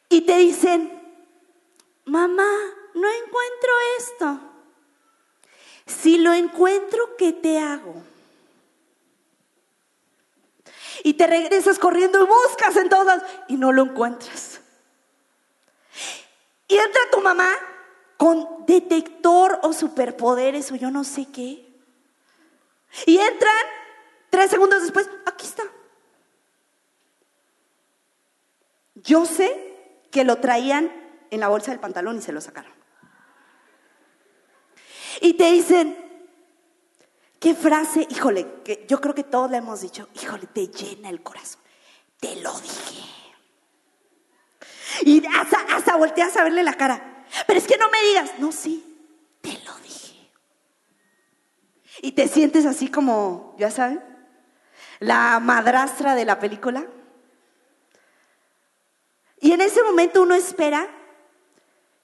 [0.09, 0.91] Y te dicen,
[2.07, 2.49] mamá,
[2.95, 4.41] no encuentro esto.
[5.87, 8.03] Si lo encuentro, ¿qué te hago?
[11.05, 14.61] Y te regresas corriendo y buscas en todas y no lo encuentras.
[16.69, 17.51] Y entra tu mamá
[18.17, 21.69] con detector o superpoderes o yo no sé qué.
[23.05, 23.82] Y entran
[24.33, 25.63] Tres segundos después, aquí está.
[28.95, 30.91] Yo sé que lo traían
[31.31, 32.73] en la bolsa del pantalón y se lo sacaron.
[35.21, 35.99] Y te dicen,
[37.41, 41.23] qué frase, híjole, que yo creo que todos le hemos dicho, híjole, te llena el
[41.23, 41.61] corazón.
[42.19, 43.05] Te lo dije.
[45.03, 47.27] Y hasta, hasta volteas a verle la cara.
[47.47, 50.31] Pero es que no me digas, no, sí, te lo dije.
[52.01, 54.12] Y te sientes así como, ya saben,
[55.03, 56.87] la madrastra de la película.
[59.41, 60.89] Y en ese momento uno espera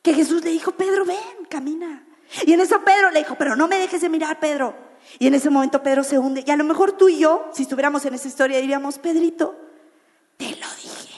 [0.03, 2.05] que Jesús le dijo, Pedro, ven, camina.
[2.45, 4.75] Y en eso Pedro le dijo, pero no me dejes de mirar, Pedro.
[5.21, 6.43] Y en ese momento Pedro se hunde.
[6.45, 9.57] Y a lo mejor tú y yo, si estuviéramos en esa historia, diríamos, Pedrito,
[10.37, 11.15] te lo dije.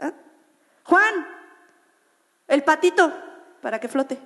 [0.00, 0.12] ¿Ah?
[0.84, 1.26] Juan,
[2.46, 3.10] el patito,
[3.62, 4.18] para que flote.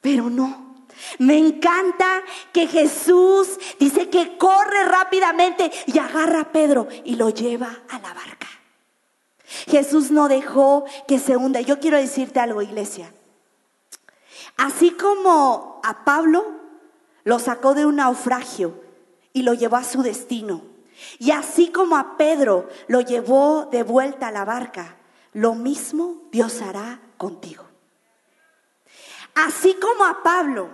[0.00, 0.71] Pero no.
[1.18, 7.82] Me encanta que Jesús dice que corre rápidamente y agarra a Pedro y lo lleva
[7.88, 8.48] a la barca.
[9.66, 11.60] Jesús no dejó que se hunda.
[11.60, 13.12] Yo quiero decirte algo, iglesia.
[14.56, 16.44] Así como a Pablo
[17.24, 18.80] lo sacó de un naufragio
[19.32, 20.62] y lo llevó a su destino,
[21.18, 24.96] y así como a Pedro lo llevó de vuelta a la barca,
[25.32, 27.64] lo mismo Dios hará contigo.
[29.34, 30.68] Así como a Pablo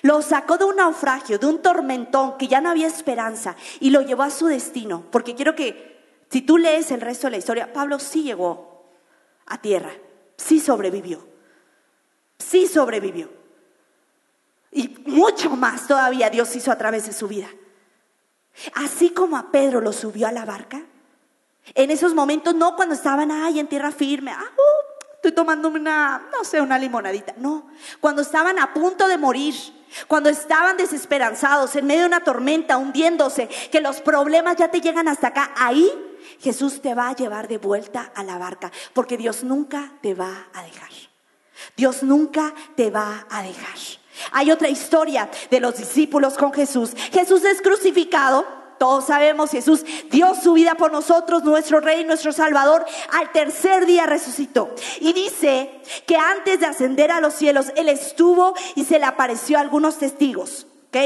[0.00, 4.00] lo sacó de un naufragio, de un tormentón que ya no había esperanza y lo
[4.00, 5.04] llevó a su destino.
[5.10, 6.00] Porque quiero que,
[6.30, 8.86] si tú lees el resto de la historia, Pablo sí llegó
[9.46, 9.92] a tierra,
[10.36, 11.26] sí sobrevivió,
[12.38, 13.30] sí sobrevivió.
[14.70, 17.48] Y mucho más todavía Dios hizo a través de su vida.
[18.74, 20.82] Así como a Pedro lo subió a la barca,
[21.74, 26.28] en esos momentos, no cuando estaban ahí en tierra firme, ah, uh, estoy tomándome una,
[26.32, 27.68] no sé, una limonadita, no,
[28.00, 29.54] cuando estaban a punto de morir,
[30.08, 35.08] Cuando estaban desesperanzados, en medio de una tormenta, hundiéndose, que los problemas ya te llegan
[35.08, 35.90] hasta acá, ahí
[36.40, 40.48] Jesús te va a llevar de vuelta a la barca, porque Dios nunca te va
[40.52, 40.90] a dejar.
[41.76, 43.76] Dios nunca te va a dejar.
[44.32, 46.92] Hay otra historia de los discípulos con Jesús.
[47.12, 48.61] Jesús es crucificado.
[48.82, 52.84] Todos sabemos, Jesús dio su vida por nosotros, nuestro Rey, nuestro Salvador.
[53.12, 54.74] Al tercer día resucitó.
[54.98, 59.60] Y dice que antes de ascender a los cielos, Él estuvo y se le apareció
[59.60, 60.66] algunos testigos.
[60.88, 60.96] ¿Ok?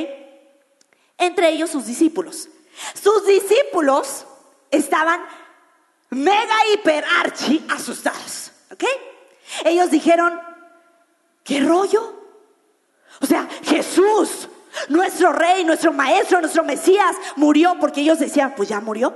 [1.19, 2.49] Entre ellos sus discípulos.
[2.95, 4.25] Sus discípulos
[4.71, 5.21] estaban
[6.09, 8.53] mega, hiper, archi asustados.
[8.73, 8.85] ¿Ok?
[9.67, 10.41] Ellos dijeron,
[11.45, 12.23] ¿qué rollo?
[13.21, 14.49] O sea, Jesús,
[14.89, 19.15] nuestro rey, nuestro maestro, nuestro Mesías, murió porque ellos decían, pues ya murió.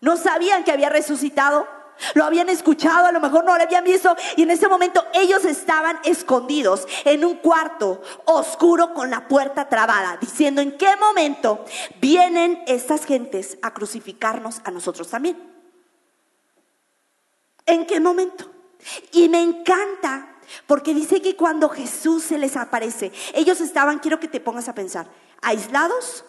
[0.00, 1.66] No sabían que había resucitado.
[2.14, 4.16] Lo habían escuchado, a lo mejor no lo habían visto.
[4.36, 10.16] Y en ese momento ellos estaban escondidos en un cuarto oscuro con la puerta trabada,
[10.20, 11.64] diciendo en qué momento
[12.00, 15.52] vienen estas gentes a crucificarnos a nosotros también.
[17.66, 18.50] ¿En qué momento?
[19.12, 20.31] Y me encanta
[20.66, 24.74] porque dice que cuando Jesús se les aparece, ellos estaban, quiero que te pongas a
[24.74, 25.06] pensar,
[25.40, 26.24] aislados,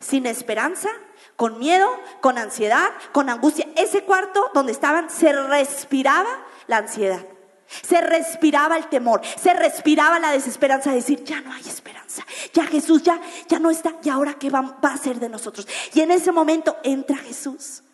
[0.00, 0.88] sin esperanza,
[1.36, 1.88] con miedo,
[2.20, 3.66] con ansiedad, con angustia.
[3.76, 7.26] Ese cuarto donde estaban se respiraba la ansiedad.
[7.66, 12.64] Se respiraba el temor, se respiraba la desesperanza de decir, ya no hay esperanza, ya
[12.64, 15.68] Jesús ya, ya no está, y ahora qué va, va a ser de nosotros.
[15.94, 17.84] Y en ese momento entra Jesús.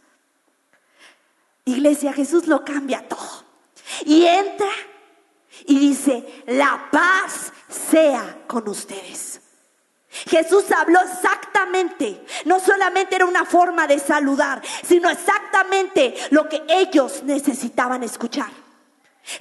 [1.66, 3.44] Iglesia, Jesús lo cambia todo.
[4.06, 4.68] Y entra
[5.64, 9.40] y dice, la paz sea con ustedes.
[10.28, 17.22] Jesús habló exactamente, no solamente era una forma de saludar, sino exactamente lo que ellos
[17.24, 18.50] necesitaban escuchar.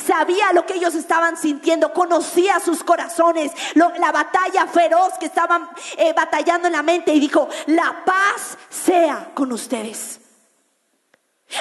[0.05, 6.11] Sabía lo que ellos estaban sintiendo, conocía sus corazones, la batalla feroz que estaban eh,
[6.13, 10.19] batallando en la mente y dijo, la paz sea con ustedes.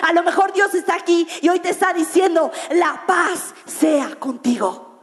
[0.03, 5.01] A lo mejor Dios está aquí y hoy te está diciendo, la paz sea contigo.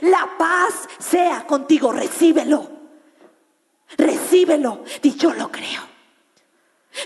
[0.00, 2.68] La paz sea contigo, recíbelo.
[3.96, 4.82] Recíbelo.
[5.02, 5.95] Y yo lo creo.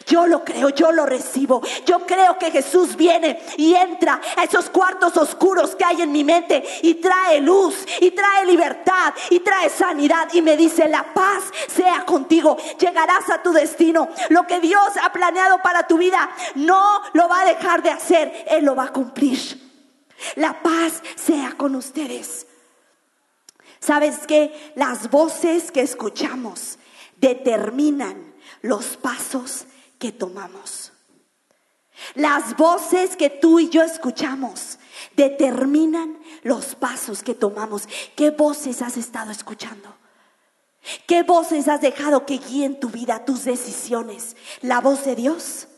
[0.07, 1.63] Yo lo creo, yo lo recibo.
[1.85, 6.25] Yo creo que Jesús viene y entra a esos cuartos oscuros que hay en mi
[6.25, 11.45] mente y trae luz y trae libertad y trae sanidad y me dice, la paz
[11.69, 12.57] sea contigo.
[12.79, 14.09] Llegarás a tu destino.
[14.29, 18.47] Lo que Dios ha planeado para tu vida no lo va a dejar de hacer.
[18.49, 19.39] Él lo va a cumplir.
[20.37, 22.47] La paz sea con ustedes.
[23.81, 26.79] ¿Sabes que Las voces que escuchamos
[27.17, 29.67] determinan los pasos
[30.01, 30.93] que tomamos.
[32.15, 34.79] Las voces que tú y yo escuchamos
[35.15, 37.87] determinan los pasos que tomamos.
[38.17, 39.95] ¿Qué voces has estado escuchando?
[41.07, 44.35] ¿Qué voces has dejado que guíen tu vida, tus decisiones?
[44.63, 45.69] ¿La voz de Dios?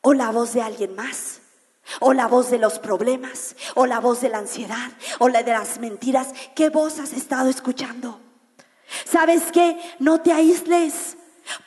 [0.00, 1.40] ¿O la voz de alguien más?
[1.98, 3.56] ¿O la voz de los problemas?
[3.74, 4.92] ¿O la voz de la ansiedad?
[5.18, 6.28] ¿O la de las mentiras?
[6.54, 8.20] ¿Qué voz has estado escuchando?
[9.04, 9.78] ¿Sabes qué?
[9.98, 11.16] No te aísles.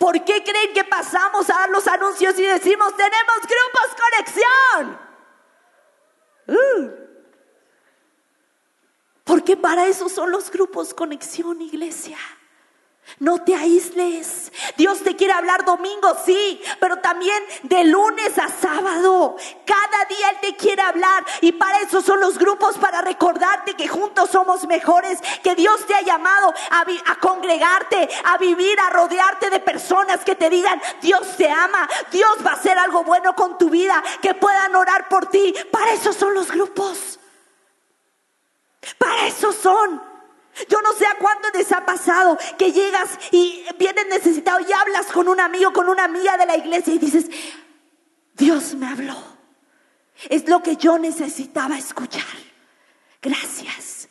[0.03, 4.99] ¿Por qué creen que pasamos a dar los anuncios y decimos, tenemos grupos conexión?
[6.45, 6.91] Uh.
[9.23, 12.17] Porque para eso son los grupos conexión, iglesia.
[13.19, 14.51] No te aísles.
[14.75, 19.35] Dios te quiere hablar domingo, sí, pero también de lunes a sábado.
[19.65, 23.87] Cada día Él te quiere hablar y para eso son los grupos, para recordarte que
[23.87, 29.59] juntos somos mejores, que Dios te ha llamado a, congregarte, a vivir, a rodearte de
[29.59, 33.69] personas que te digan, Dios te ama, Dios va a hacer algo bueno con tu
[33.69, 35.53] vida, que puedan orar por ti.
[35.71, 37.19] Para eso son los grupos.
[38.97, 40.12] Para eso son.
[40.69, 45.07] Yo no sé a cuándo les ha pasado que llegas y vienes necesitado y hablas
[45.07, 47.25] con un amigo, con una amiga de la iglesia y dices,
[48.35, 49.15] Dios me habló.
[50.29, 52.23] Es lo que yo necesitaba escuchar.
[53.21, 54.07] Gracias.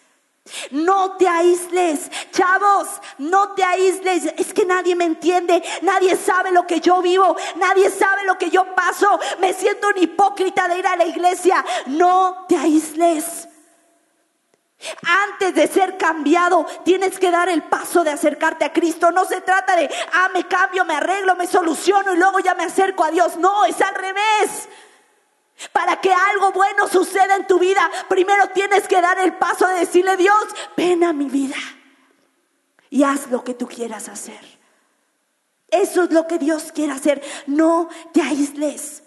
[0.70, 4.24] No te aísles, chavos, no te aísles.
[4.36, 8.50] Es que nadie me entiende, nadie sabe lo que yo vivo, nadie sabe lo que
[8.50, 9.18] yo paso.
[9.38, 11.64] Me siento un hipócrita de ir a la iglesia.
[11.86, 13.48] No te aísles.
[15.02, 19.10] Antes de ser cambiado, tienes que dar el paso de acercarte a Cristo.
[19.10, 22.64] No se trata de, ah, me cambio, me arreglo, me soluciono y luego ya me
[22.64, 23.36] acerco a Dios.
[23.36, 24.68] No, es al revés.
[25.72, 29.80] Para que algo bueno suceda en tu vida, primero tienes que dar el paso de
[29.80, 30.44] decirle, Dios,
[30.76, 31.56] ven a mi vida
[32.90, 34.40] y haz lo que tú quieras hacer.
[35.68, 37.22] Eso es lo que Dios quiere hacer.
[37.46, 39.01] No te aísles.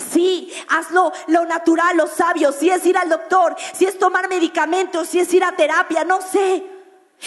[0.00, 2.52] Sí, hazlo lo natural, lo sabio.
[2.52, 6.20] Si es ir al doctor, si es tomar medicamentos, si es ir a terapia, no
[6.20, 6.79] sé.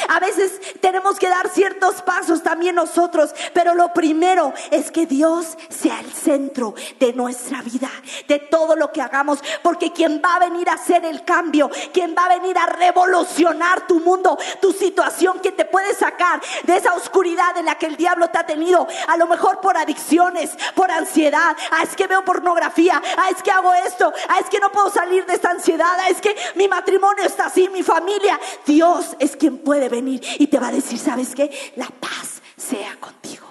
[0.10, 5.58] A veces tenemos que dar ciertos pasos también nosotros, pero lo primero es que Dios
[5.70, 7.90] sea el centro de nuestra vida,
[8.28, 12.16] de todo lo que hagamos, porque quien va a venir a hacer el cambio, quien
[12.18, 16.94] va a venir a revolucionar tu mundo, tu situación, que te puede sacar de esa
[16.94, 20.90] oscuridad en la que el diablo te ha tenido, a lo mejor por adicciones, por
[20.92, 24.72] ansiedad, ah, es que veo pornografía, ah, es que hago esto, ah, es que no
[24.72, 29.16] puedo salir de esta ansiedad, ah, es que mi matrimonio está así, mi familia, Dios
[29.20, 31.74] es quien puede venir y te va a decir, ¿sabes qué?
[31.76, 33.48] La paz sea contigo.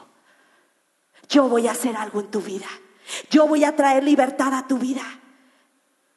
[1.29, 2.67] Yo voy a hacer algo en tu vida.
[3.31, 5.03] Yo voy a traer libertad a tu vida.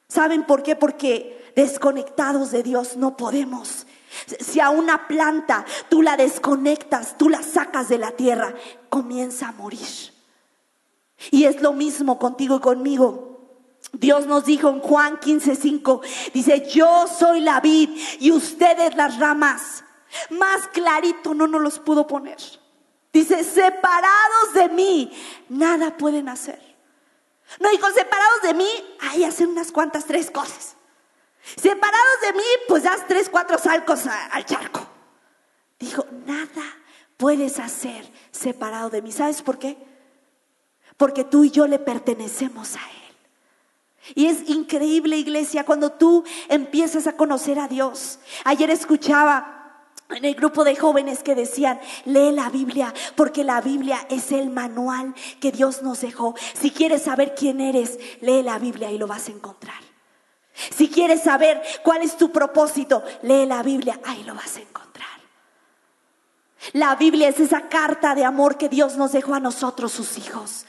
[0.08, 0.76] ¿Saben por qué?
[0.76, 3.88] Porque desconectados de Dios no podemos.
[4.40, 8.54] Si a una planta tú la desconectas, tú la sacas de la tierra,
[8.90, 10.14] comienza a morir.
[11.32, 13.36] Y es lo mismo contigo y conmigo.
[13.94, 16.02] Dios nos dijo en Juan 15:5,
[16.34, 17.90] dice, yo soy la vid
[18.20, 19.85] y ustedes las ramas.
[20.30, 22.38] Más clarito no nos los pudo poner.
[23.12, 25.12] Dice, separados de mí,
[25.50, 26.62] nada pueden hacer.
[27.60, 28.68] No dijo, separados de mí,
[29.02, 30.76] ahí hacen unas cuantas, tres cosas.
[31.56, 34.86] Separados de mí, pues das tres, cuatro salcos al charco.
[35.80, 36.64] Dijo, nada
[37.18, 39.12] puedes hacer separado de mí.
[39.12, 39.78] ¿Sabes por qué?
[40.98, 43.06] Porque tú y yo le pertenecemos a Él.
[44.14, 48.20] Y es increíble, iglesia, cuando tú empiezas a conocer a Dios.
[48.44, 49.55] Ayer escuchaba
[50.10, 54.50] en el grupo de jóvenes que decían, lee la Biblia, porque la Biblia es el
[54.50, 56.36] manual que Dios nos dejó.
[56.54, 59.80] Si quieres saber quién eres, lee la Biblia y lo vas a encontrar.
[60.54, 64.86] Si quieres saber cuál es tu propósito, lee la Biblia, ahí lo vas a encontrar.
[66.74, 70.66] La Biblia es esa carta de amor que Dios nos dejó a nosotros, sus hijos.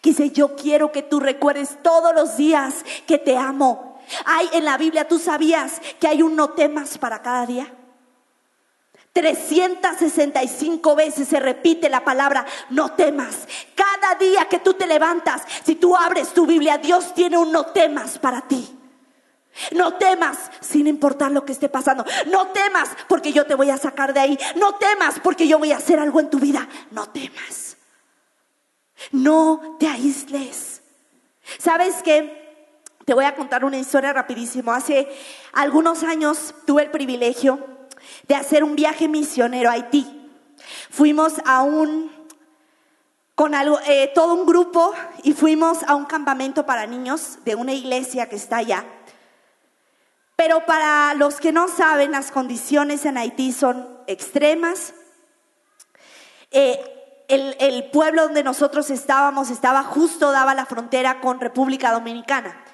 [0.00, 4.00] Que dice, yo quiero que tú recuerdes todos los días que te amo.
[4.24, 7.72] Hay en la Biblia, tú sabías que hay un no temas para cada día.
[9.16, 13.48] 365 veces se repite la palabra, no temas.
[13.74, 17.64] Cada día que tú te levantas, si tú abres tu Biblia, Dios tiene un no
[17.64, 18.76] temas para ti.
[19.72, 22.04] No temas sin importar lo que esté pasando.
[22.26, 24.38] No temas porque yo te voy a sacar de ahí.
[24.56, 26.68] No temas porque yo voy a hacer algo en tu vida.
[26.90, 27.78] No temas.
[29.12, 30.82] No te aísles.
[31.58, 32.68] ¿Sabes qué?
[33.06, 34.72] Te voy a contar una historia rapidísimo.
[34.72, 35.08] Hace
[35.54, 37.75] algunos años tuve el privilegio
[38.28, 40.06] de hacer un viaje misionero a Haití.
[40.90, 42.10] Fuimos a un,
[43.34, 44.92] con algo, eh, todo un grupo
[45.22, 48.84] y fuimos a un campamento para niños de una iglesia que está allá.
[50.36, 54.92] Pero para los que no saben, las condiciones en Haití son extremas.
[56.50, 56.78] Eh,
[57.28, 62.64] el, el, pueblo donde nosotros estábamos estaba justo, daba la frontera con República Dominicana.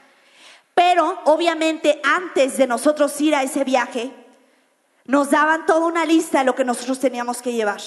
[0.74, 4.21] Pero obviamente antes de nosotros ir a ese viaje,
[5.04, 7.80] nos daban toda una lista de lo que nosotros teníamos que llevar.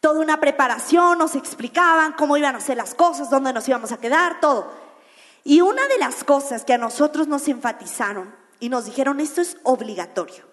[0.00, 3.98] Toda una preparación, nos explicaban cómo iban a ser las cosas, dónde nos íbamos a
[3.98, 4.72] quedar, todo.
[5.44, 9.56] Y una de las cosas que a nosotros nos enfatizaron y nos dijeron, esto es
[9.62, 10.44] obligatorio.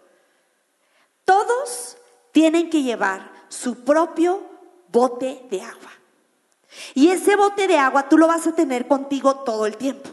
[1.26, 1.98] Todos
[2.32, 4.42] tienen que llevar su propio
[4.90, 5.92] bote de agua.
[6.94, 10.10] Y ese bote de agua tú lo vas a tener contigo todo el tiempo.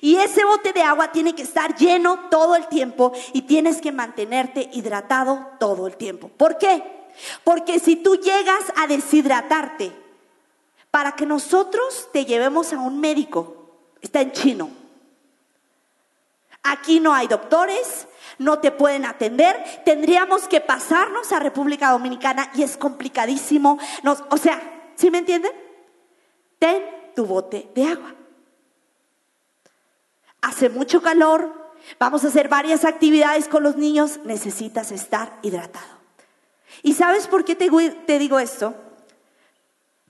[0.00, 3.92] Y ese bote de agua tiene que estar lleno todo el tiempo y tienes que
[3.92, 6.28] mantenerte hidratado todo el tiempo.
[6.28, 6.82] ¿Por qué?
[7.44, 9.92] Porque si tú llegas a deshidratarte,
[10.90, 13.56] para que nosotros te llevemos a un médico,
[14.00, 14.70] está en chino.
[16.62, 18.06] Aquí no hay doctores,
[18.38, 23.78] no te pueden atender, tendríamos que pasarnos a República Dominicana y es complicadísimo.
[24.30, 25.52] o sea, ¿sí me entienden?
[26.58, 26.82] Ten
[27.14, 28.14] tu bote de agua
[30.44, 31.52] hace mucho calor,
[31.98, 35.94] vamos a hacer varias actividades con los niños, necesitas estar hidratado.
[36.82, 38.74] ¿Y sabes por qué te, digo esto?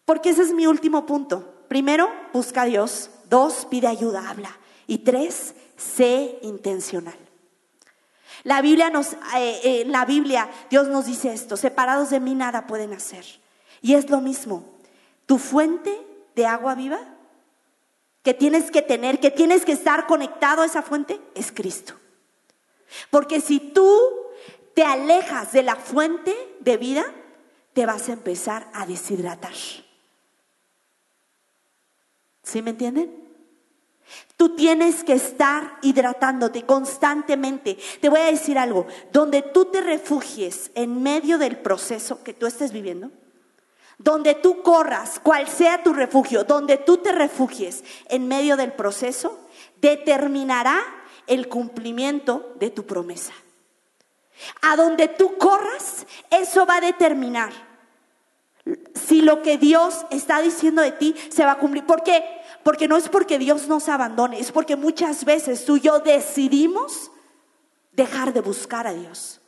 [0.04, 1.64] Porque ese es mi último punto.
[1.68, 3.10] Primero, busca a Dios.
[3.30, 4.58] Dos, pide ayuda, habla.
[4.86, 7.16] Y tres, sé intencional.
[8.42, 12.66] La Biblia nos, eh, en la Biblia Dios nos dice esto, separados de mí nada
[12.66, 13.24] pueden hacer.
[13.80, 14.64] Y es lo mismo,
[15.26, 17.13] tu fuente de agua viva
[18.24, 21.94] que tienes que tener, que tienes que estar conectado a esa fuente, es Cristo.
[23.10, 24.00] Porque si tú
[24.72, 27.04] te alejas de la fuente de vida,
[27.74, 29.52] te vas a empezar a deshidratar.
[32.42, 33.24] ¿Sí me entienden?
[34.38, 37.78] Tú tienes que estar hidratándote constantemente.
[38.00, 42.46] Te voy a decir algo, donde tú te refugies en medio del proceso que tú
[42.46, 43.10] estés viviendo,
[43.98, 49.38] donde tú corras, cual sea tu refugio, donde tú te refugies en medio del proceso,
[49.80, 50.80] determinará
[51.26, 53.32] el cumplimiento de tu promesa.
[54.62, 57.52] A donde tú corras, eso va a determinar
[58.94, 61.84] si lo que Dios está diciendo de ti se va a cumplir.
[61.84, 62.24] ¿Por qué?
[62.62, 67.10] Porque no es porque Dios nos abandone, es porque muchas veces tú y yo decidimos
[67.92, 69.40] dejar de buscar a Dios.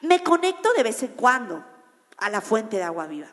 [0.00, 1.64] Me conecto de vez en cuando
[2.20, 3.28] a la fuente de agua viva.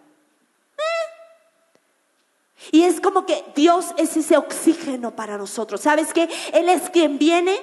[2.72, 5.82] Y es como que Dios es ese oxígeno para nosotros.
[5.82, 6.30] ¿Sabes qué?
[6.54, 7.58] Él es quien viene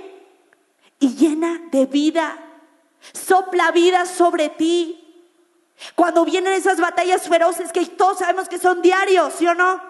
[1.01, 2.39] y llena de vida,
[3.13, 5.01] sopla vida sobre ti.
[5.95, 9.83] Cuando vienen esas batallas feroces que todos sabemos que son diarios, ¿sí o no?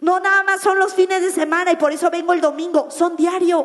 [0.00, 3.16] No nada más son los fines de semana y por eso vengo el domingo, son
[3.16, 3.64] diarios.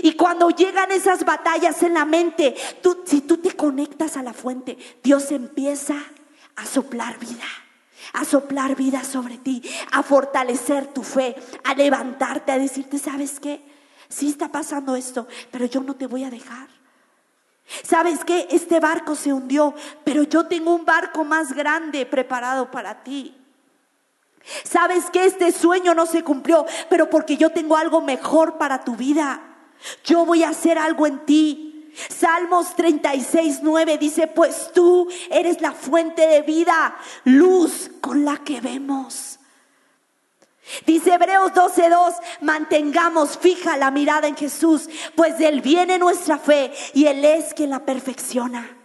[0.00, 4.32] Y cuando llegan esas batallas en la mente, tú, si tú te conectas a la
[4.32, 5.96] fuente, Dios empieza
[6.56, 7.44] a soplar vida
[8.12, 9.62] a soplar vida sobre ti,
[9.92, 13.62] a fortalecer tu fe, a levantarte, a decirte, ¿sabes qué?
[14.08, 16.68] Sí está pasando esto, pero yo no te voy a dejar.
[17.82, 18.48] ¿Sabes qué?
[18.50, 19.74] Este barco se hundió,
[20.04, 23.34] pero yo tengo un barco más grande preparado para ti.
[24.64, 28.96] ¿Sabes que este sueño no se cumplió, pero porque yo tengo algo mejor para tu
[28.96, 29.40] vida?
[30.04, 31.68] Yo voy a hacer algo en ti.
[32.08, 38.60] Salmos 36, 9 dice, pues tú eres la fuente de vida, luz con la que
[38.60, 39.38] vemos.
[40.86, 46.72] Dice Hebreos 12:2, mantengamos fija la mirada en Jesús, pues de él viene nuestra fe
[46.94, 48.81] y él es quien la perfecciona.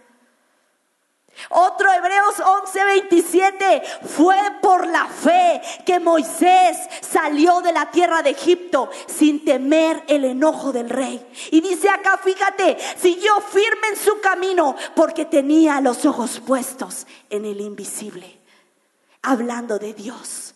[1.50, 8.90] Otro Hebreos 11:27 fue por la fe que Moisés salió de la tierra de Egipto
[9.06, 11.24] sin temer el enojo del rey.
[11.50, 17.44] Y dice acá, fíjate, siguió firme en su camino porque tenía los ojos puestos en
[17.44, 18.38] el invisible.
[19.22, 20.54] Hablando de Dios.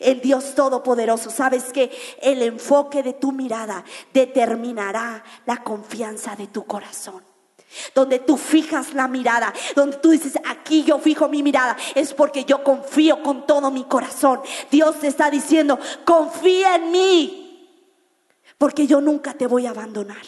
[0.00, 1.90] El Dios Todopoderoso, sabes que
[2.22, 7.29] el enfoque de tu mirada determinará la confianza de tu corazón
[7.94, 12.44] donde tú fijas la mirada, donde tú dices, aquí yo fijo mi mirada, es porque
[12.44, 14.40] yo confío con todo mi corazón.
[14.70, 17.76] Dios te está diciendo, confía en mí,
[18.58, 20.22] porque yo nunca te voy a abandonar.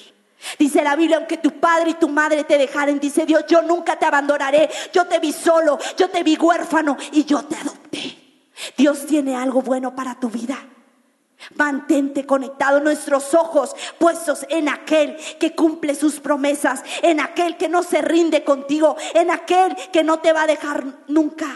[0.58, 3.98] Dice la Biblia, aunque tu padre y tu madre te dejaren, dice Dios, yo nunca
[3.98, 8.18] te abandonaré, yo te vi solo, yo te vi huérfano y yo te adopté.
[8.76, 10.58] Dios tiene algo bueno para tu vida.
[11.56, 17.82] Mantente conectado, nuestros ojos puestos en aquel que cumple sus promesas, en aquel que no
[17.82, 21.48] se rinde contigo, en aquel que no te va a dejar nunca.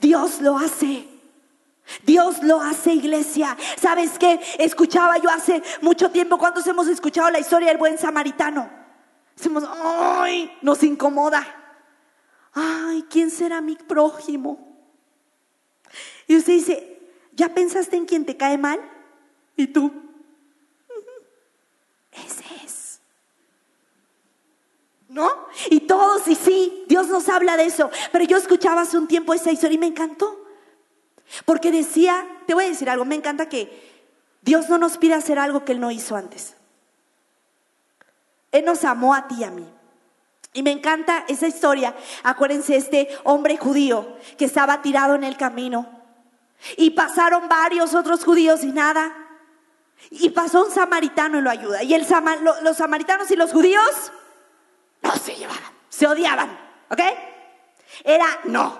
[0.00, 1.08] Dios lo hace.
[2.04, 3.56] Dios lo hace, iglesia.
[3.80, 4.40] ¿Sabes qué?
[4.58, 8.70] Escuchaba yo hace mucho tiempo, cuando hemos escuchado la historia del buen samaritano?
[9.82, 10.56] ¡ay!
[10.62, 11.44] Nos incomoda.
[12.54, 13.04] ¡Ay!
[13.10, 14.68] ¿Quién será mi prójimo?
[16.26, 16.91] Y usted dice,
[17.32, 18.80] ¿Ya pensaste en quien te cae mal?
[19.56, 19.92] ¿Y tú?
[22.12, 23.00] Ese es.
[25.08, 25.30] ¿No?
[25.70, 27.90] Y todos, y sí, Dios nos habla de eso.
[28.12, 30.44] Pero yo escuchaba hace un tiempo esa historia y me encantó.
[31.44, 33.90] Porque decía, te voy a decir algo, me encanta que
[34.42, 36.54] Dios no nos pide hacer algo que Él no hizo antes.
[38.50, 39.66] Él nos amó a ti y a mí.
[40.52, 41.96] Y me encanta esa historia.
[42.22, 46.01] Acuérdense, este hombre judío que estaba tirado en el camino
[46.76, 49.14] y pasaron varios otros judíos y nada.
[50.10, 51.82] Y pasó un samaritano y lo ayuda.
[51.82, 54.12] Y los samaritanos y los judíos
[55.02, 56.58] no se llevaban, se odiaban.
[56.90, 57.00] ¿Ok?
[58.04, 58.78] Era no.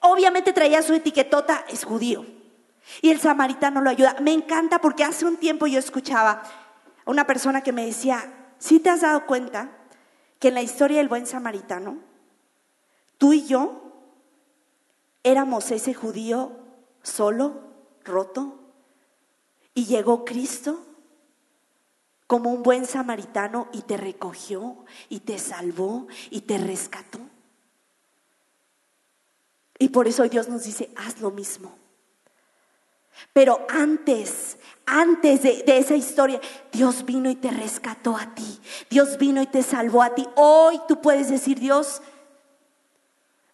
[0.00, 2.26] Obviamente traía su etiquetota, es judío.
[3.00, 4.16] Y el samaritano lo ayuda.
[4.20, 6.42] Me encanta porque hace un tiempo yo escuchaba
[7.04, 9.70] a una persona que me decía, si te has dado cuenta
[10.38, 11.98] que en la historia del buen samaritano,
[13.18, 13.83] tú y yo
[15.24, 16.52] éramos ese judío
[17.02, 17.62] solo,
[18.04, 18.60] roto,
[19.74, 20.78] y llegó Cristo
[22.28, 27.18] como un buen samaritano y te recogió y te salvó y te rescató.
[29.78, 31.76] Y por eso Dios nos dice, haz lo mismo.
[33.32, 36.40] Pero antes, antes de, de, esa historia,
[36.72, 38.60] Dios vino y te rescató a ti.
[38.90, 40.26] Dios vino y te salvó a ti.
[40.36, 42.02] Hoy tú puedes decir, Dios,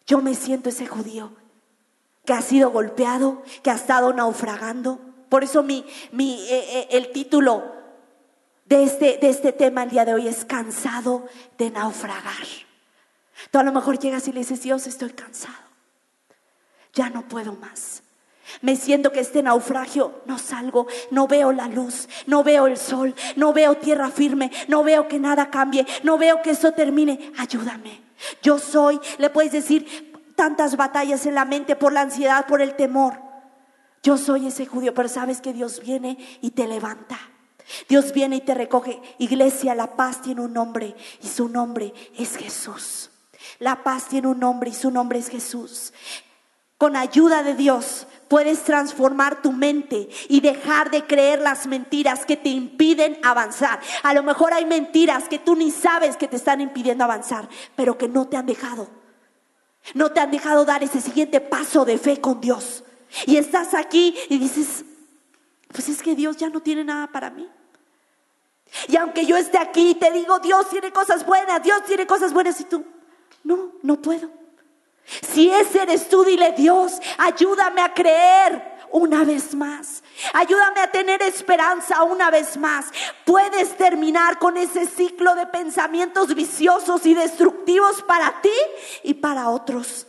[0.07, 1.33] yo me siento ese judío
[2.31, 5.01] que ha sido golpeado, que ha estado naufragando.
[5.29, 7.73] Por eso mi, mi, eh, eh, el título
[8.67, 11.27] de este, de este tema el día de hoy es cansado
[11.59, 12.47] de naufragar.
[13.51, 15.57] Tú a lo mejor llegas y le dices, Dios, estoy cansado.
[16.95, 18.05] Ya no puedo más.
[18.61, 23.13] Me siento que este naufragio no salgo, no veo la luz, no veo el sol,
[23.35, 27.33] no veo tierra firme, no veo que nada cambie, no veo que eso termine.
[27.39, 28.03] Ayúdame.
[28.41, 30.10] Yo soy, le puedes decir,
[30.41, 33.21] tantas batallas en la mente por la ansiedad, por el temor.
[34.03, 37.19] Yo soy ese judío, pero sabes que Dios viene y te levanta.
[37.91, 39.03] Dios viene y te recoge.
[39.19, 43.11] Iglesia, la paz tiene un nombre y su nombre es Jesús.
[43.59, 45.93] La paz tiene un nombre y su nombre es Jesús.
[46.79, 52.39] Con ayuda de Dios puedes transformar tu mente y dejar de creer las mentiras que
[52.39, 53.79] te impiden avanzar.
[54.03, 57.99] A lo mejor hay mentiras que tú ni sabes que te están impidiendo avanzar, pero
[57.99, 59.00] que no te han dejado.
[59.95, 62.85] No te han dejado dar ese siguiente paso de fe con Dios.
[63.27, 64.85] Y estás aquí y dices,
[65.73, 67.49] pues es que Dios ya no tiene nada para mí.
[68.89, 72.33] Y aunque yo esté aquí y te digo, Dios tiene cosas buenas, Dios tiene cosas
[72.33, 72.85] buenas y tú,
[73.43, 74.31] no, no puedo.
[75.33, 80.03] Si ese eres tú, dile Dios, ayúdame a creer una vez más.
[80.35, 82.87] Ayúdame a tener esperanza una vez más.
[83.25, 88.51] Puedes terminar con ese ciclo de pensamientos viciosos y destructivos para ti
[89.03, 90.07] y para otros.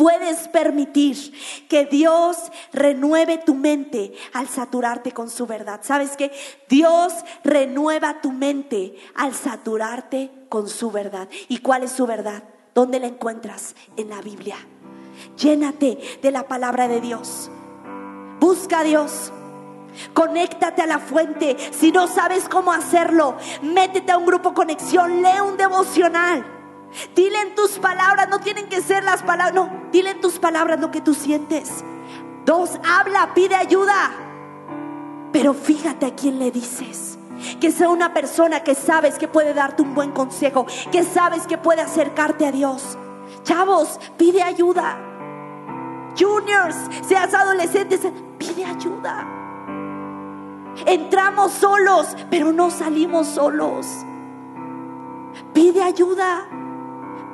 [0.00, 1.34] Puedes permitir
[1.68, 5.80] que Dios renueve tu mente al saturarte con su verdad.
[5.82, 6.32] ¿Sabes qué?
[6.70, 7.12] Dios
[7.44, 11.28] renueva tu mente al saturarte con su verdad.
[11.48, 12.44] ¿Y cuál es su verdad?
[12.74, 13.74] ¿Dónde la encuentras?
[13.98, 14.56] En la Biblia.
[15.40, 17.50] Llénate de la palabra de Dios.
[18.38, 19.32] Busca a Dios.
[20.12, 21.56] Conéctate a la fuente.
[21.72, 26.44] Si no sabes cómo hacerlo, métete a un grupo conexión, lee un devocional.
[27.14, 30.78] Dile en tus palabras, no tienen que ser las palabras, no, dile en tus palabras
[30.78, 31.84] lo que tú sientes.
[32.44, 34.10] Dos, habla, pide ayuda.
[35.32, 37.18] Pero fíjate a quién le dices.
[37.60, 41.56] Que sea una persona que sabes que puede darte un buen consejo, que sabes que
[41.56, 42.98] puede acercarte a Dios.
[43.44, 45.09] Chavos, pide ayuda.
[46.18, 48.00] Juniors, seas adolescentes,
[48.38, 49.26] pide ayuda.
[50.86, 53.86] Entramos solos, pero no salimos solos.
[55.52, 56.48] Pide ayuda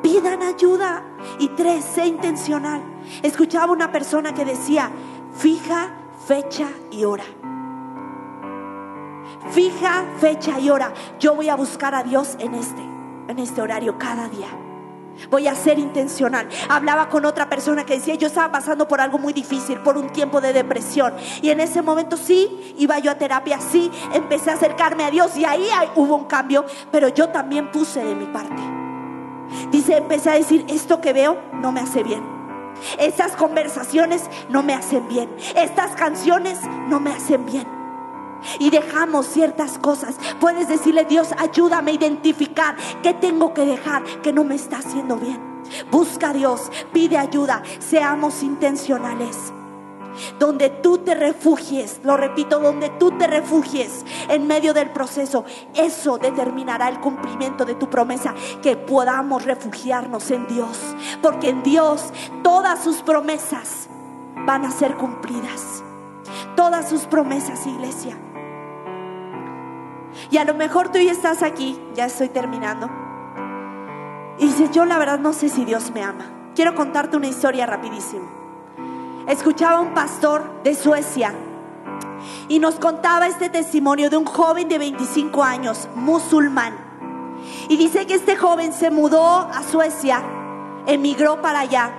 [0.07, 1.03] pidan ayuda.
[1.39, 2.83] Y tres, sé intencional.
[3.23, 4.91] Escuchaba una persona que decía,
[5.37, 5.91] fija
[6.27, 7.25] fecha y hora.
[9.51, 10.93] Fija fecha y hora.
[11.19, 12.83] Yo voy a buscar a Dios en este,
[13.29, 14.49] en este horario cada día.
[15.31, 16.49] Voy a ser intencional.
[16.69, 20.11] Hablaba con otra persona que decía, yo estaba pasando por algo muy difícil, por un
[20.11, 21.15] tiempo de depresión.
[21.43, 25.37] Y en ese momento sí, iba yo a terapia, sí, empecé a acercarme a Dios
[25.37, 28.63] y ahí hubo un cambio, pero yo también puse de mi parte.
[29.71, 32.23] Dice, empecé a decir, esto que veo no me hace bien.
[32.99, 35.35] Estas conversaciones no me hacen bien.
[35.55, 36.59] Estas canciones
[36.89, 37.76] no me hacen bien.
[38.59, 40.17] Y dejamos ciertas cosas.
[40.41, 45.17] Puedes decirle, Dios, ayúdame a identificar qué tengo que dejar que no me está haciendo
[45.17, 45.41] bien.
[45.91, 49.53] Busca a Dios, pide ayuda, seamos intencionales
[50.39, 56.19] donde tú te refugies, lo repito, donde tú te refugies en medio del proceso, eso
[56.19, 60.79] determinará el cumplimiento de tu promesa, que podamos refugiarnos en Dios,
[61.23, 62.13] porque en Dios
[62.43, 63.89] todas sus promesas
[64.47, 65.83] van a ser cumplidas,
[66.55, 68.17] todas sus promesas, iglesia.
[70.31, 72.89] Y a lo mejor tú ya estás aquí, ya estoy terminando,
[74.39, 76.27] y dices, yo la verdad no sé si Dios me ama.
[76.55, 78.37] Quiero contarte una historia rapidísimo
[79.27, 81.35] escuchaba un pastor de Suecia
[82.49, 86.75] y nos contaba este testimonio de un joven de 25 años, musulmán.
[87.69, 90.23] Y dice que este joven se mudó a Suecia,
[90.87, 91.93] emigró para allá.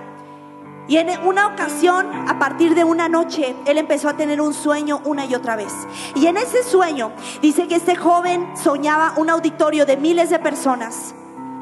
[0.88, 5.00] Y en una ocasión, a partir de una noche, él empezó a tener un sueño
[5.04, 5.72] una y otra vez.
[6.14, 7.12] Y en ese sueño,
[7.42, 11.14] dice que este joven soñaba un auditorio de miles de personas.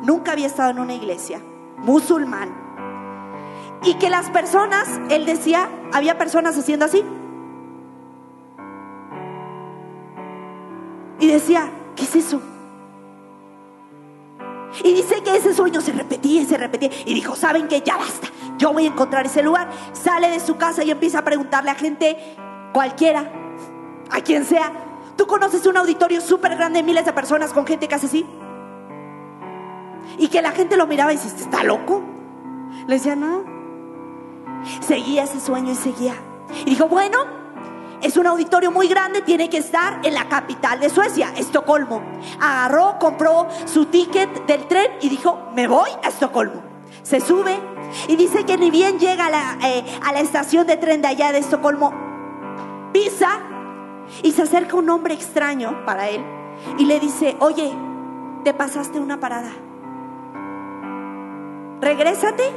[0.02, 1.40] Nunca había estado en una iglesia,
[1.78, 2.66] musulmán
[3.82, 7.04] y que las personas, él decía, había personas haciendo así.
[11.18, 12.40] Y decía, ¿qué es eso?
[14.86, 16.90] Y dice que ese sueño se repetía y se repetía.
[17.04, 17.82] Y dijo, ¿saben qué?
[17.84, 18.28] Ya basta.
[18.56, 19.68] Yo voy a encontrar ese lugar.
[19.92, 22.16] Sale de su casa y empieza a preguntarle a gente
[22.72, 23.30] cualquiera,
[24.10, 24.72] a quien sea.
[25.16, 28.24] ¿Tú conoces un auditorio súper grande, miles de personas con gente que hace así?
[30.18, 32.02] Y que la gente lo miraba y dice, ¿está loco?
[32.86, 33.56] Le decía, no,
[34.80, 36.14] Seguía ese sueño y seguía.
[36.64, 37.18] Y dijo, bueno,
[38.02, 42.02] es un auditorio muy grande, tiene que estar en la capital de Suecia, Estocolmo.
[42.40, 46.62] Agarró, compró su ticket del tren y dijo, me voy a Estocolmo.
[47.02, 47.58] Se sube
[48.08, 51.08] y dice que ni bien llega a la, eh, a la estación de tren de
[51.08, 51.92] allá de Estocolmo,
[52.92, 53.40] pisa
[54.22, 56.24] y se acerca un hombre extraño para él
[56.78, 57.72] y le dice, oye,
[58.44, 59.50] te pasaste una parada.
[61.80, 62.52] Regrésate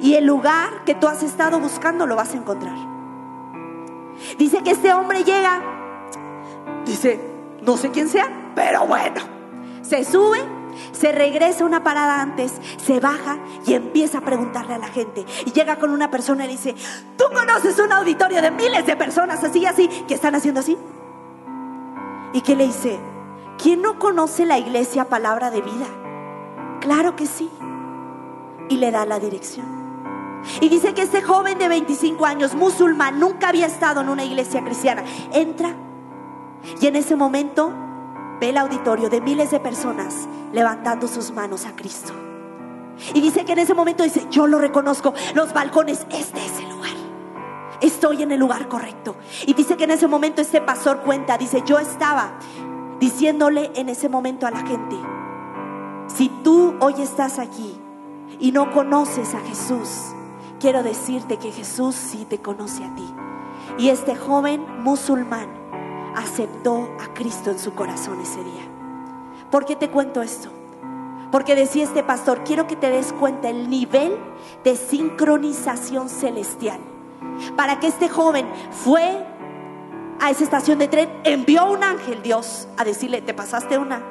[0.00, 2.93] y el lugar que tú has estado buscando lo vas a encontrar.
[4.38, 5.62] Dice que este hombre llega,
[6.84, 7.20] dice,
[7.62, 9.20] no sé quién sea, pero bueno,
[9.82, 10.38] se sube,
[10.92, 15.24] se regresa una parada antes, se baja y empieza a preguntarle a la gente.
[15.44, 16.74] Y llega con una persona y dice,
[17.16, 20.76] ¿tú conoces un auditorio de miles de personas así y así que están haciendo así?
[22.32, 22.98] ¿Y qué le dice?
[23.62, 25.86] ¿Quién no conoce la iglesia palabra de vida?
[26.80, 27.48] Claro que sí.
[28.68, 29.83] Y le da la dirección.
[30.60, 34.62] Y dice que este joven de 25 años, musulmán, nunca había estado en una iglesia
[34.64, 35.04] cristiana.
[35.32, 35.74] Entra
[36.80, 37.72] y en ese momento
[38.40, 42.12] ve el auditorio de miles de personas levantando sus manos a Cristo.
[43.12, 46.70] Y dice que en ese momento dice, yo lo reconozco, los balcones, este es el
[46.70, 46.92] lugar.
[47.80, 49.16] Estoy en el lugar correcto.
[49.46, 52.38] Y dice que en ese momento este pastor cuenta, dice, yo estaba
[53.00, 54.96] diciéndole en ese momento a la gente,
[56.06, 57.74] si tú hoy estás aquí
[58.38, 60.14] y no conoces a Jesús,
[60.60, 63.14] quiero decirte que Jesús sí te conoce a ti.
[63.78, 65.48] Y este joven musulmán
[66.14, 68.62] aceptó a Cristo en su corazón ese día.
[69.50, 70.50] ¿Por qué te cuento esto?
[71.30, 74.16] Porque decía este pastor, quiero que te des cuenta el nivel
[74.62, 76.78] de sincronización celestial.
[77.56, 79.26] Para que este joven fue
[80.20, 84.02] a esa estación de tren, envió un ángel Dios a decirle, te pasaste una.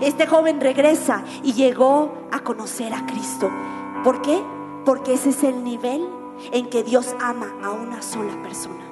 [0.00, 3.50] Este joven regresa y llegó a conocer a Cristo.
[4.02, 4.42] ¿Por qué?
[4.84, 6.08] Porque ese es el nivel
[6.52, 8.84] en que Dios ama a una sola persona.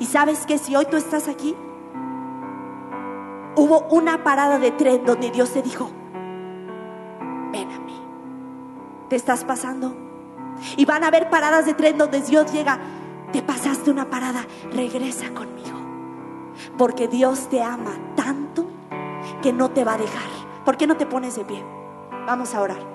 [0.00, 1.54] Y sabes que si hoy tú estás aquí,
[3.56, 5.90] hubo una parada de tren donde Dios te dijo,
[7.52, 8.00] ven a mí,
[9.08, 9.94] te estás pasando.
[10.76, 12.78] Y van a haber paradas de tren donde Dios llega,
[13.32, 15.78] te pasaste una parada, regresa conmigo.
[16.78, 18.66] Porque Dios te ama tanto
[19.42, 20.22] que no te va a dejar.
[20.64, 21.62] ¿Por qué no te pones de pie?
[22.26, 22.94] Vamos a orar.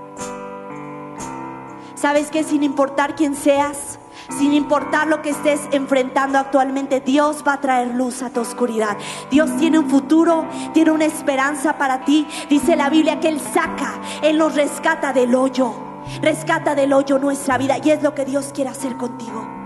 [1.99, 3.99] ¿Sabes que sin importar quién seas,
[4.37, 8.95] sin importar lo que estés enfrentando actualmente, Dios va a traer luz a tu oscuridad.
[9.29, 12.25] Dios tiene un futuro, tiene una esperanza para ti.
[12.49, 15.73] Dice la Biblia que Él saca, Él nos rescata del hoyo,
[16.21, 19.58] rescata del hoyo nuestra vida y es lo que Dios quiere hacer contigo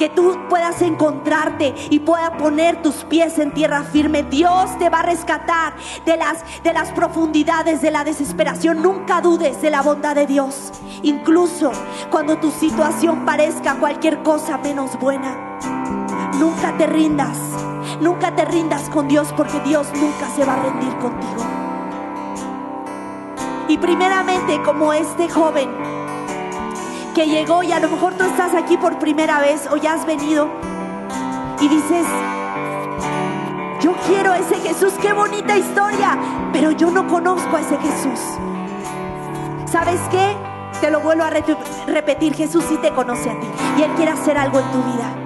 [0.00, 4.22] que tú puedas encontrarte y puedas poner tus pies en tierra firme.
[4.22, 5.74] Dios te va a rescatar
[6.06, 8.80] de las, de las profundidades de la desesperación.
[8.80, 10.72] Nunca dudes de la bondad de Dios.
[11.02, 11.70] Incluso
[12.10, 15.58] cuando tu situación parezca cualquier cosa menos buena.
[16.38, 17.36] Nunca te rindas.
[18.00, 21.44] Nunca te rindas con Dios porque Dios nunca se va a rendir contigo.
[23.68, 25.99] Y primeramente como este joven
[27.14, 30.06] que llegó y a lo mejor tú estás aquí por primera vez o ya has
[30.06, 30.48] venido
[31.60, 32.06] y dices,
[33.80, 36.18] yo quiero ese Jesús, qué bonita historia,
[36.52, 38.20] pero yo no conozco a ese Jesús.
[39.66, 40.36] ¿Sabes qué?
[40.80, 43.46] Te lo vuelvo a repetir, Jesús sí te conoce a ti
[43.78, 45.20] y Él quiere hacer algo en tu vida.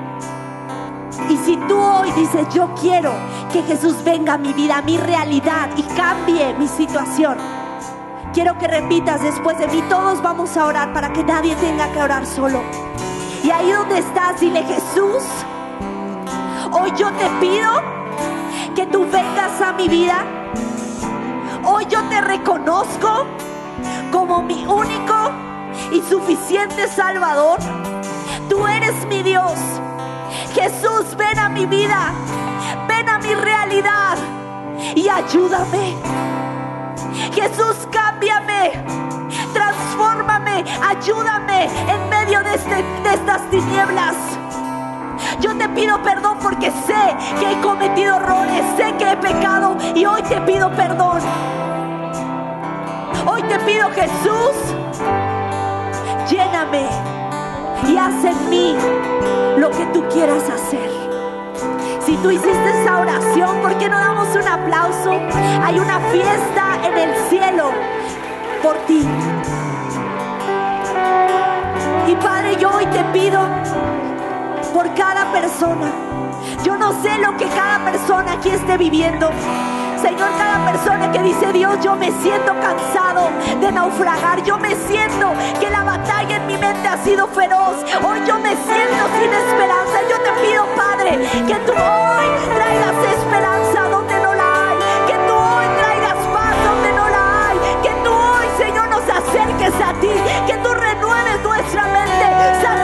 [1.28, 3.12] Y si tú hoy dices, yo quiero
[3.52, 7.38] que Jesús venga a mi vida, a mi realidad y cambie mi situación,
[8.34, 9.80] Quiero que repitas después de mí.
[9.88, 12.62] Todos vamos a orar para que nadie tenga que orar solo.
[13.44, 15.22] Y ahí donde estás, dile Jesús,
[16.72, 17.70] hoy yo te pido
[18.74, 20.24] que tú vengas a mi vida.
[21.64, 23.24] Hoy yo te reconozco
[24.10, 25.30] como mi único
[25.92, 27.60] y suficiente Salvador.
[28.48, 29.54] Tú eres mi Dios.
[30.54, 32.12] Jesús, ven a mi vida.
[32.88, 34.16] Ven a mi realidad
[34.96, 35.94] y ayúdame.
[37.32, 38.72] Jesús, cámbiame,
[39.52, 44.14] transfórmame, ayúdame en medio de, este, de estas tinieblas.
[45.40, 50.04] Yo te pido perdón porque sé que he cometido errores, sé que he pecado y
[50.04, 51.20] hoy te pido perdón.
[53.26, 54.74] Hoy te pido Jesús,
[56.28, 56.86] lléname
[57.88, 58.76] y haz en mí
[59.56, 60.90] lo que tú quieras hacer.
[62.04, 65.10] Si tú hiciste esa oración, ¿por qué no damos un aplauso?
[65.62, 67.70] Hay una fiesta en el cielo
[68.62, 69.06] por ti.
[72.06, 73.40] Y Padre, yo hoy te pido
[74.72, 75.90] por cada persona.
[76.62, 79.30] Yo no sé lo que cada persona aquí esté viviendo.
[80.02, 85.32] Señor, cada persona que dice Dios, yo me siento cansado de naufragar, yo me siento
[85.58, 90.00] que la batalla en mi mente ha sido feroz, hoy yo me siento sin esperanza,
[90.10, 93.83] yo te pido Padre que tú hoy traigas esperanza
[100.46, 102.83] que tú renueves nuestra mente,